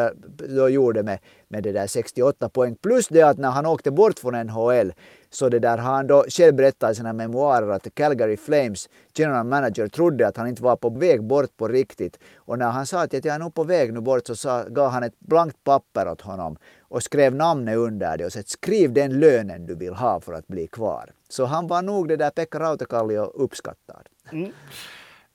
då 0.57 0.69
gjorde 0.69 1.03
med, 1.03 1.19
med 1.47 1.63
det 1.63 1.71
där 1.71 1.87
68 1.87 2.49
poäng 2.49 2.75
plus 2.75 3.07
det 3.07 3.21
att 3.21 3.37
när 3.37 3.49
han 3.49 3.65
åkte 3.65 3.91
bort 3.91 4.19
från 4.19 4.33
NHL 4.33 4.93
så 5.33 5.49
det 5.49 5.59
där 5.59 5.77
har 5.77 5.93
han 5.93 6.07
då 6.07 6.25
själv 6.29 6.55
berättat 6.55 6.91
i 6.91 6.95
sina 6.95 7.13
memoarer 7.13 7.69
att 7.69 7.95
Calgary 7.95 8.37
Flames 8.37 8.89
general 9.13 9.45
manager 9.45 9.87
trodde 9.87 10.27
att 10.27 10.37
han 10.37 10.47
inte 10.47 10.63
var 10.63 10.75
på 10.75 10.89
väg 10.89 11.23
bort 11.23 11.57
på 11.57 11.67
riktigt. 11.67 12.19
Och 12.35 12.59
när 12.59 12.69
han 12.69 12.85
sa 12.85 13.03
att 13.03 13.13
jag 13.13 13.25
är 13.25 13.39
nog 13.39 13.53
på 13.53 13.63
väg 13.63 13.93
nu 13.93 14.01
bort 14.01 14.27
så 14.27 14.35
sa, 14.35 14.63
gav 14.63 14.91
han 14.91 15.03
ett 15.03 15.19
blankt 15.19 15.63
papper 15.63 16.07
åt 16.07 16.21
honom 16.21 16.57
och 16.81 17.03
skrev 17.03 17.35
namnet 17.35 17.77
under 17.77 18.17
det 18.17 18.25
och 18.25 18.33
sa 18.33 18.39
skriv 18.45 18.93
den 18.93 19.19
lönen 19.19 19.65
du 19.65 19.75
vill 19.75 19.93
ha 19.93 20.19
för 20.19 20.33
att 20.33 20.47
bli 20.47 20.67
kvar. 20.67 21.11
Så 21.29 21.45
han 21.45 21.67
var 21.67 21.81
nog 21.81 22.07
det 22.07 22.15
där 22.15 22.29
Pekka 22.29 22.59
Rautakallio 22.59 23.21
uppskattad. 23.21 24.07
Mm. 24.31 24.51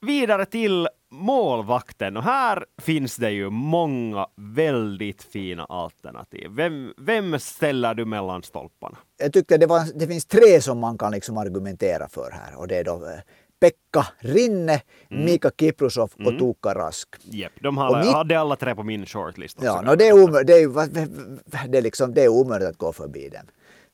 Vidare 0.01 0.47
till 0.47 0.89
målvakten 1.11 2.17
och 2.17 2.23
här 2.23 2.65
finns 2.83 3.17
det 3.17 3.31
ju 3.31 3.51
många 3.51 4.27
väldigt 4.37 5.23
fina 5.23 5.65
alternativ. 5.65 6.51
Vem, 6.51 6.95
vem 6.97 7.39
ställer 7.39 7.95
du 7.95 8.05
mellan 8.05 8.43
stolparna? 8.43 8.99
Jag 9.17 9.33
tyckte 9.33 9.59
det, 9.59 9.67
var, 9.67 9.99
det 9.99 10.07
finns 10.07 10.27
tre 10.27 10.61
som 10.61 10.79
man 10.79 10.99
kan 10.99 11.13
liksom 11.13 11.39
argumentera 11.39 12.09
för 12.09 12.31
här 12.31 12.59
och 12.59 12.69
det 12.69 12.77
är 12.77 12.85
då 12.85 12.95
eh, 12.95 13.21
Pekka 13.61 14.07
Rinne, 14.19 14.81
mm. 15.11 15.25
Mika 15.25 15.51
Kiprusov 15.61 16.11
och 16.15 16.21
mm. 16.21 16.39
Tuukka 16.39 16.75
Rask. 16.75 17.09
Yep, 17.33 17.53
de 17.61 17.77
har, 17.77 18.05
mitt... 18.05 18.13
hade 18.13 18.41
alla 18.41 18.57
tre 18.57 18.75
på 18.75 18.83
min 18.83 19.07
shortlist. 19.07 19.59
Ja, 19.63 19.81
no, 19.81 19.97
det, 19.97 20.09
är 20.09 20.13
omö- 20.13 20.45
det, 20.45 20.53
är, 20.53 21.69
det, 21.69 21.79
är 21.79 21.83
liksom, 21.83 22.15
det 22.15 22.23
är 22.23 22.29
omöjligt 22.29 22.69
att 22.69 22.79
gå 22.79 22.93
förbi 22.93 23.29
dem. 23.29 23.47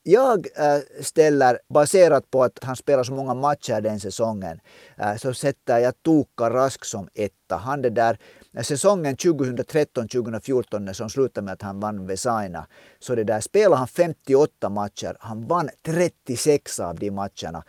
Jag 0.05 0.47
äh, 0.55 0.79
ställer, 1.01 1.59
baserat 1.69 2.31
på 2.31 2.43
att 2.43 2.59
han 2.63 2.75
spelar 2.75 3.03
så 3.03 3.13
många 3.13 3.33
matcher 3.33 3.81
den 3.81 3.99
säsongen, 3.99 4.59
äh, 4.97 5.15
så 5.15 5.33
sätter 5.33 5.77
jag 5.77 6.03
Tuukka 6.03 6.49
Rask 6.49 6.85
som 6.85 7.07
etta. 7.13 7.55
Han 7.55 7.81
det 7.81 7.89
där, 7.89 8.17
äh, 8.53 8.63
säsongen 8.63 9.15
2013-2014 9.15 10.93
som 10.93 11.09
slutade 11.09 11.45
med 11.45 11.53
att 11.53 11.61
han 11.61 11.79
vann 11.79 12.07
Vesaina, 12.07 12.67
så 12.99 13.15
det 13.15 13.23
där 13.23 13.41
spelade 13.41 13.75
han 13.75 13.87
58 13.87 14.69
matcher. 14.69 15.17
Han 15.19 15.47
vann 15.47 15.69
36 15.85 16.79
av 16.79 16.95
de 16.95 17.11
matcherna. 17.11 17.63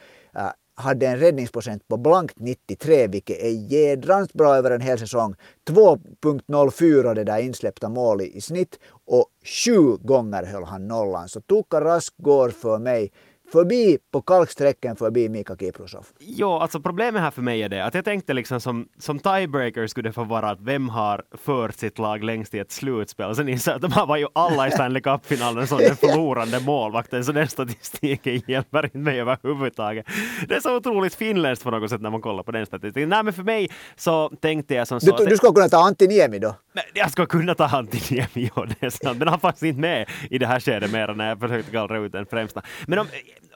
Hade 0.76 1.06
en 1.06 1.18
räddningsprocent 1.18 1.88
på 1.88 1.96
blankt 1.96 2.34
93 2.38 3.06
vilket 3.06 3.38
är 3.38 3.72
jädrans 3.72 4.32
bra 4.32 4.56
över 4.56 4.70
en 4.70 4.80
hel 4.80 4.98
säsong. 4.98 5.34
2.04 5.70 7.14
det 7.14 7.24
där 7.24 7.38
insläppta 7.38 7.88
mål 7.88 8.20
i 8.20 8.40
snitt 8.40 8.78
och 9.06 9.26
sju 9.44 9.96
gånger 9.96 10.42
höll 10.42 10.64
han 10.64 10.88
nollan. 10.88 11.28
Så 11.28 11.40
Tuukka 11.40 11.80
Rask 11.80 12.14
går 12.16 12.48
för 12.48 12.78
mig 12.78 13.12
förbi 13.54 13.98
på 14.12 14.22
kalksträcken 14.22 14.96
förbi 14.96 15.28
Mika 15.28 15.56
Kiprusov. 15.56 16.06
Jo, 16.18 16.52
alltså 16.52 16.80
problemet 16.80 17.22
här 17.22 17.30
för 17.30 17.42
mig 17.42 17.62
är 17.62 17.68
det 17.68 17.84
att 17.84 17.94
jag 17.94 18.04
tänkte 18.04 18.32
liksom 18.34 18.60
som, 18.60 18.88
som 18.98 19.18
tiebreaker 19.18 19.86
skulle 19.86 20.08
det 20.08 20.12
få 20.12 20.24
vara 20.24 20.50
att 20.50 20.60
vem 20.60 20.88
har 20.88 21.22
fört 21.32 21.74
sitt 21.74 21.98
lag 21.98 22.24
längst 22.24 22.54
i 22.54 22.58
ett 22.58 22.72
slutspel. 22.72 23.36
Sen 23.36 23.48
inser 23.48 23.70
jag 23.70 23.76
att 23.76 23.82
de 23.82 23.92
här 23.92 24.06
var 24.06 24.16
ju 24.16 24.26
alla 24.32 24.68
i 24.68 24.70
Stanley 24.70 25.02
Cup-finalen 25.02 25.66
som 25.66 25.78
den 25.78 25.96
förlorande 25.96 26.60
målvakten, 26.60 27.24
så 27.24 27.32
den 27.32 27.48
statistiken 27.48 28.42
hjälper 28.46 28.84
inte 28.84 28.98
mig 28.98 29.20
överhuvudtaget. 29.20 30.06
Det 30.48 30.54
är 30.54 30.60
så 30.60 30.76
otroligt 30.76 31.14
finländskt 31.14 31.64
på 31.64 31.70
något 31.70 31.90
sätt 31.90 32.00
när 32.00 32.10
man 32.10 32.20
kollar 32.20 32.42
på 32.42 32.52
den 32.52 32.66
statistiken. 32.66 33.08
Nej, 33.08 33.22
men 33.22 33.32
för 33.32 33.42
mig 33.42 33.70
så 33.96 34.28
tänkte 34.40 34.74
jag 34.74 34.88
som 34.88 35.00
så... 35.00 35.16
Du, 35.16 35.26
du 35.26 35.36
skulle 35.36 35.52
kunna 35.52 35.68
ta 35.68 35.78
Antti 35.78 36.06
Niemi 36.06 36.38
då? 36.38 36.56
Jag 36.94 37.10
skulle 37.10 37.26
kunna 37.26 37.54
ta 37.54 37.64
Antti 37.64 38.00
Niemi, 38.10 38.50
ja, 38.56 38.66
det 38.66 38.86
är 38.86 38.90
sant. 38.90 39.18
Men 39.18 39.28
han 39.28 39.40
fanns 39.40 39.62
inte 39.62 39.80
med 39.80 40.08
i 40.30 40.38
det 40.38 40.46
här 40.46 40.60
skedet 40.60 40.90
mer 40.90 41.14
när 41.14 41.28
jag 41.28 41.40
försökte 41.40 41.72
gallra 41.72 41.98
ut 41.98 42.12
den 42.12 42.26
främsta. 42.26 42.62
Men 42.86 42.98
om, 42.98 43.06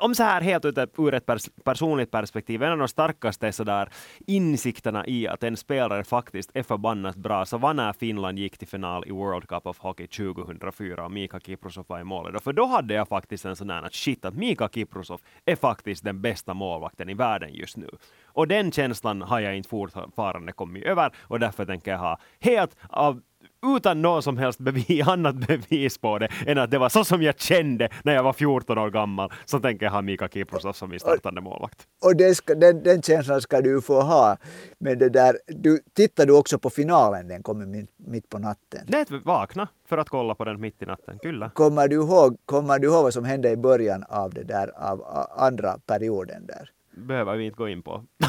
om 0.01 0.15
så 0.15 0.23
här 0.23 0.41
helt 0.41 0.65
ur 0.99 1.15
ett 1.15 1.27
pers 1.27 1.49
personligt 1.65 2.11
perspektiv, 2.11 2.63
en 2.63 2.73
av 2.73 2.79
de 2.79 2.89
starkaste 2.89 3.53
sådär 3.53 3.89
insikterna 4.27 5.07
i 5.07 5.29
att 5.29 5.43
en 5.43 5.57
spelare 5.57 6.05
faktiskt 6.05 6.51
är 6.55 6.63
förbannat 6.63 7.17
bra, 7.17 7.45
så 7.47 7.59
var 7.59 7.75
när 7.75 7.93
Finland 7.93 8.39
gick 8.39 8.59
till 8.59 8.69
final 8.69 9.05
i 9.07 9.11
World 9.11 9.49
Cup 9.49 9.67
of 9.67 9.79
Hockey 9.79 10.07
2004 10.07 11.05
och 11.05 11.13
Mika 11.13 11.41
Kiprusov 11.41 11.85
var 11.89 12.01
i 12.01 12.05
målet. 12.05 12.45
För 12.45 12.53
då 12.53 12.67
hade 12.67 12.95
jag 12.95 13.09
faktiskt 13.09 13.45
en 13.45 13.57
sån 13.57 13.71
här 13.71 13.83
att 13.83 13.95
shit, 13.95 14.25
att 14.25 14.35
Mika 14.35 14.69
Kiprusov 14.69 15.21
är 15.45 15.57
faktiskt 15.57 16.05
den 16.05 16.21
bästa 16.23 16.55
målvakten 16.55 17.09
i 17.09 17.15
världen 17.15 17.55
just 17.55 17.77
nu. 17.77 17.89
Och 18.25 18.49
den 18.49 18.73
känslan 18.73 19.23
har 19.23 19.41
jag 19.41 19.57
inte 19.57 19.69
fortfarande 19.69 20.53
kommit 20.53 20.85
över 20.85 21.13
och 21.21 21.41
därför 21.41 21.65
tänker 21.65 21.91
jag 21.91 21.99
ha 21.99 22.19
helt 22.41 22.77
av 22.89 23.21
utan 23.77 24.03
någon 24.03 24.23
som 24.23 24.39
helst 24.39 24.59
bevis, 24.59 25.09
annat 25.09 25.37
bevis 25.37 25.99
på 25.99 26.19
det 26.19 26.29
än 26.47 26.59
att 26.59 26.71
det 26.71 26.79
var 26.79 26.89
så 26.89 27.05
som 27.05 27.23
jag 27.23 27.41
kände 27.41 27.89
när 28.05 28.15
jag 28.15 28.23
var 28.23 28.33
14 28.33 28.79
år 28.79 28.91
gammal, 28.91 29.33
så 29.45 29.61
tänker 29.61 29.87
jag 29.87 29.93
ha 29.93 30.03
Mika 30.03 30.29
Kiprusov 30.29 30.73
som 30.73 30.91
min 30.91 31.01
startande 31.01 31.41
målvakt. 31.41 31.87
Och 32.05 32.17
det 32.17 32.35
ska, 32.35 32.55
den, 32.55 32.83
den 32.83 33.03
känslan 33.03 33.41
ska 33.41 33.61
du 33.61 33.81
få 33.81 34.01
ha. 34.01 34.37
Men 34.79 34.99
det 34.99 35.09
där, 35.09 35.39
du, 35.47 35.81
tittar 35.93 36.27
du 36.27 36.33
också 36.33 36.59
på 36.59 36.71
finalen, 36.71 37.29
den 37.29 37.43
kommer 37.43 37.67
mitt, 37.67 37.91
mitt 37.97 38.29
på 38.29 38.39
natten? 38.39 38.81
Nej, 38.87 39.05
vakna 39.25 39.69
för 39.89 39.99
att 39.99 40.09
kolla 40.09 40.35
på 40.35 40.45
den 40.45 40.61
mitt 40.61 40.83
i 40.83 40.87
natten, 40.87 41.19
kyllä. 41.19 41.51
Kommer 41.55 41.89
du 41.89 41.97
ihåg, 41.97 42.37
kommer 42.45 42.79
du 42.79 42.87
ihåg 42.87 43.03
vad 43.03 43.15
som 43.15 43.25
hände 43.25 43.51
i 43.51 43.57
början 43.57 44.05
av 44.09 44.35
det 44.35 44.45
där, 44.45 44.71
av 44.77 45.03
andra 45.37 45.79
perioden 45.87 46.47
där? 46.47 46.71
Behöver 47.07 47.37
vi 47.37 47.45
inte 47.45 47.57
gå 47.57 47.69
in 47.69 47.83
på. 47.83 48.05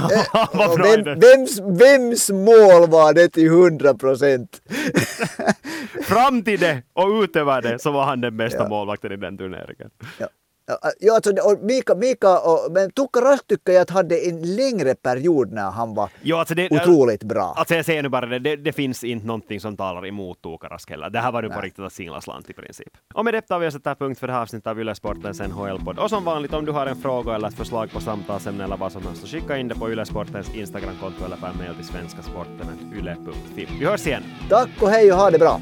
Eh, 0.54 0.76
vem, 0.84 1.20
vems, 1.20 1.60
vems 1.60 2.30
mål 2.30 2.90
var 2.90 3.14
det 3.14 3.30
till 3.30 3.48
100 3.48 3.94
procent? 3.94 4.62
Fram 6.04 6.44
till 6.44 6.60
det 6.60 6.82
och 6.94 7.08
utöver 7.24 7.62
det 7.62 7.80
så 7.80 7.92
var 7.92 8.04
han 8.06 8.22
den 8.22 8.38
bästa 8.38 8.58
Ja. 8.64 8.70
målvakten 8.70 9.12
i 9.12 9.18
den 9.18 9.38
turneringen. 9.38 9.90
Ja. 10.18 10.28
Ja, 10.70 10.92
Ja, 11.00 11.16
alltså, 11.16 11.32
och 11.32 11.60
Mika, 11.64 11.96
Mika 11.96 12.40
och, 12.40 12.72
men 12.72 12.92
Tuukka 12.92 13.20
Rask 13.20 13.48
tycker 13.48 13.74
jag 13.74 13.82
att 13.82 13.90
hade 13.90 14.18
en 14.30 14.56
längre 14.56 14.96
period 14.96 15.52
när 15.52 15.72
han 15.72 15.94
var 15.94 16.10
Jo, 16.22 16.38
alltså 16.38 16.56
det, 16.56 16.72
otroligt 16.72 17.24
bra. 17.24 17.54
Alltså 17.58 17.76
jag 17.76 17.86
säger 17.86 18.04
nu 18.04 18.10
bara 18.10 18.26
det, 18.26 18.40
det, 18.40 18.56
det 18.56 18.74
finns 18.74 19.04
inte 19.04 19.28
någonting 19.28 19.60
som 19.60 19.78
talar 19.78 20.08
emot 20.08 20.42
Tukarask 20.42 20.90
heller. 20.90 21.10
Det 21.10 21.20
här 21.20 21.32
var 21.32 21.42
nu 21.42 21.50
på 21.50 21.62
riktigt 21.62 21.86
att 21.86 21.94
singla 21.94 22.22
slant 22.22 22.50
i 22.50 22.54
princip. 22.54 22.98
Och 23.14 23.26
med 23.26 23.34
detta 23.34 23.54
har 23.54 23.60
vi 23.60 23.72
sätter 23.72 23.96
punkt 23.96 24.20
för 24.20 24.28
det 24.28 24.34
här 24.34 24.42
avsnittet 24.42 24.68
av 24.68 24.80
Yle 24.80 24.96
Sportens 24.96 25.40
NHL-podd. 25.40 26.00
Och 26.00 26.10
som 26.10 26.26
vanligt, 26.26 26.54
om 26.54 26.66
du 26.66 26.72
har 26.72 26.88
en 26.88 27.02
fråga 27.02 27.36
eller 27.36 27.48
ett 27.48 27.54
förslag 27.54 27.92
på 27.92 28.00
samtalsämne 28.00 28.64
eller 28.64 28.78
vad 28.78 28.92
som 28.92 29.04
helst, 29.04 29.22
så 29.22 29.28
skicka 29.28 29.58
in 29.58 29.68
det 29.68 29.76
på 29.76 29.92
Yle 29.92 30.06
Sportens 30.06 30.56
Instagramkonto 30.56 31.26
eller 31.26 31.36
per 31.36 31.54
mail 31.54 31.76
till 31.76 31.86
svenskasporten.yle.fi. 31.86 33.68
Vi 33.80 33.86
hörs 33.86 34.08
igen! 34.08 34.24
Tack 34.50 34.70
och 34.82 34.90
hej 34.90 35.12
och 35.12 35.18
ha 35.18 35.32
det 35.32 35.40
bra! 35.40 35.62